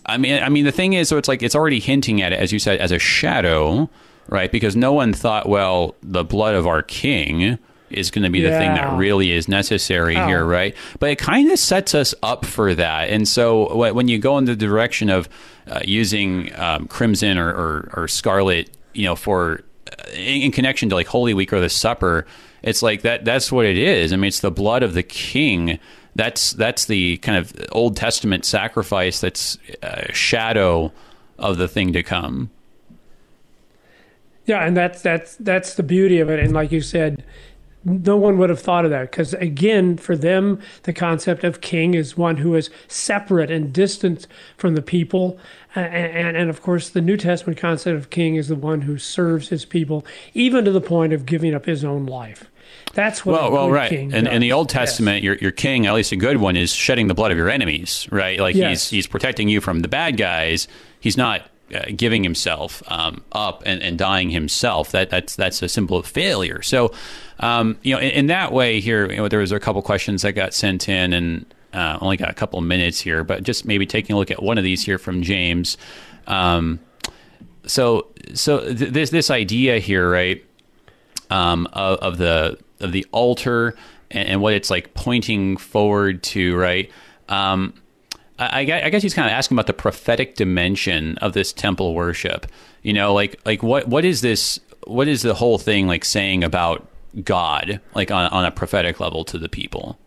[0.06, 2.38] I mean, I mean, the thing is, so it's like it's already hinting at it,
[2.38, 3.88] as you said, as a shadow,
[4.28, 4.52] right?
[4.52, 7.58] Because no one thought, well, the blood of our king
[7.90, 10.26] is going to be the thing that really is necessary Oh.
[10.26, 10.74] here, right?
[10.98, 13.10] But it kind of sets us up for that.
[13.10, 15.28] And so when you go in the direction of
[15.68, 20.88] uh, using um, crimson or, or, or scarlet, you know, for uh, in, in connection
[20.88, 22.26] to like Holy Week or the Supper,
[22.62, 23.24] it's like that.
[23.24, 24.12] That's what it is.
[24.12, 25.78] I mean, it's the blood of the king.
[26.16, 29.20] That's that's the kind of Old Testament sacrifice.
[29.20, 30.90] That's a shadow
[31.38, 32.50] of the thing to come.
[34.46, 36.38] Yeah, and that's that's that's the beauty of it.
[36.38, 37.24] And like you said,
[37.84, 41.94] no one would have thought of that because again, for them, the concept of king
[41.94, 44.26] is one who is separate and distant
[44.56, 45.38] from the people,
[45.74, 48.98] and and, and of course, the New Testament concept of king is the one who
[48.98, 52.50] serves his people, even to the point of giving up his own life.
[52.94, 53.40] That's what.
[53.40, 53.88] Well, well, right.
[53.90, 54.52] King In, in the.
[54.52, 54.90] Old Yes.
[54.90, 57.50] Testament, your your king, at least a good one, is shedding the blood of your
[57.50, 58.38] enemies, right?
[58.38, 58.88] Like Yes.
[58.88, 60.68] he's he's protecting you from the bad guys.
[61.00, 61.42] He's not
[61.72, 64.90] uh, giving himself um, up and, and dying himself.
[64.90, 66.62] That that's that's a symbol of failure.
[66.62, 66.92] So,
[67.38, 70.22] um, you know, in, in that way, here you know, there was a couple questions
[70.22, 73.86] that got sent in, and uh, only got a couple minutes here, but just maybe
[73.86, 75.76] taking a look at one of these here from James.
[76.26, 76.80] Um,
[77.66, 80.44] so so th- this this idea here, right?
[81.30, 83.74] um, of, of the of the altar
[84.10, 86.90] and, and what it's like pointing forward to, right?
[88.38, 91.94] I, I I guess he's kind of asking about the prophetic dimension of this temple
[91.94, 92.46] worship.
[92.82, 94.60] You know, like like what what is this?
[94.86, 96.86] What is the whole thing like saying about
[97.22, 99.98] God, like on on a prophetic level to the people?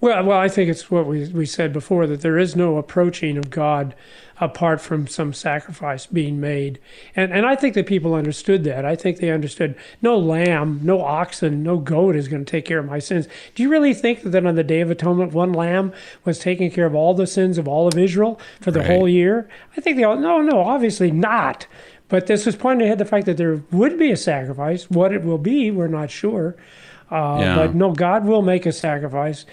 [0.00, 3.38] Well, well, I think it's what we we said before that there is no approaching
[3.38, 3.94] of God
[4.38, 6.78] apart from some sacrifice being made,
[7.14, 8.84] and and I think that people understood that.
[8.84, 12.78] I think they understood no lamb, no oxen, no goat is going to take care
[12.78, 13.26] of my sins.
[13.54, 15.94] Do you really think that on the Day of Atonement, one lamb
[16.26, 18.88] was taking care of all the sins of all of Israel for the Right.
[18.90, 19.48] whole year?
[19.76, 21.66] I think they all no, no, obviously not.
[22.08, 24.90] But this was pointing ahead the fact that there would be a sacrifice.
[24.90, 26.54] What it will be, we're not sure.
[27.10, 27.54] Uh, Yeah.
[27.56, 29.46] But no, God will make a sacrifice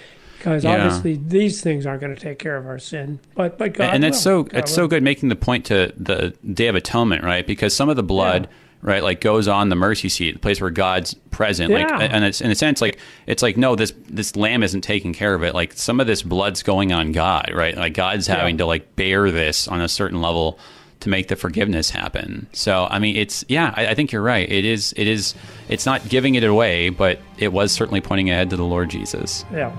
[0.43, 0.71] because Yeah.
[0.83, 3.19] obviously these things aren't going to take care of our sin.
[3.33, 4.21] But but God and that's will.
[4.21, 4.75] so God it's will.
[4.75, 7.47] so good making the point to the Day of Atonement, right?
[7.47, 8.49] Because some of the blood,
[8.81, 11.71] right, like goes on the mercy seat, the place where God's present.
[11.71, 11.99] Like, Yeah.
[12.01, 15.33] and it's in a sense, like it's like no, this this lamb isn't taking care
[15.33, 15.55] of it.
[15.55, 17.77] Like some of this blood's going on God, right?
[17.77, 20.59] Like God's having to like bear this on a certain level
[20.99, 22.47] to make the forgiveness happen.
[22.51, 24.49] So I mean, it's yeah, I, I think you're right.
[24.51, 25.35] It is it is
[25.69, 29.45] it's not giving it away, but it was certainly pointing ahead to the Lord Jesus.
[29.53, 29.71] Yeah.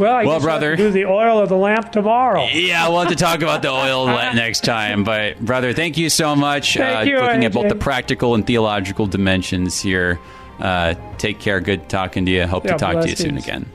[0.00, 0.76] Well, I Well, guess I'll have to brother.
[0.76, 2.46] do the oil of the lamp tomorrow.
[2.52, 5.04] Yeah, we'll have to talk about the oil next time.
[5.04, 6.74] But brother, thank you so much.
[6.76, 10.18] Thank uh, you, looking at both the practical and theological dimensions here.
[10.58, 11.60] Uh, take care.
[11.60, 12.46] Good talking to you.
[12.46, 13.66] Hope Yeah, to talk to you soon again.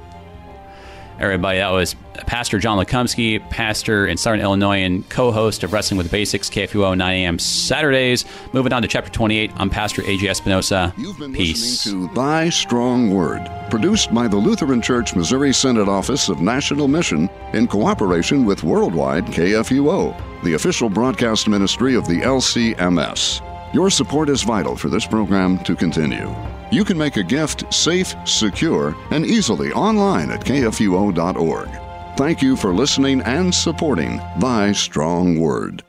[1.19, 1.95] Everybody, that was
[2.27, 7.15] Pastor John Lekumsky, pastor in Southern Illinois and co-host of Wrestling with Basics, KFUO 9
[7.15, 7.39] a.m.
[7.39, 8.25] Saturdays.
[8.51, 10.93] Moving on to chapter 28, I'm Pastor AJ Espinosa.
[10.97, 11.85] You've been Peace.
[11.85, 16.87] listening to Thy Strong Word, produced by the Lutheran Church Missouri Synod Office of National
[16.87, 23.41] Mission in cooperation with Worldwide KFUO, the official broadcast ministry of the LCMS.
[23.73, 26.33] Your support is vital for this program to continue.
[26.71, 31.69] You can make a gift safe, secure, and easily online at kfuo.org.
[32.17, 35.83] Thank you for listening and supporting Thy Strong Word.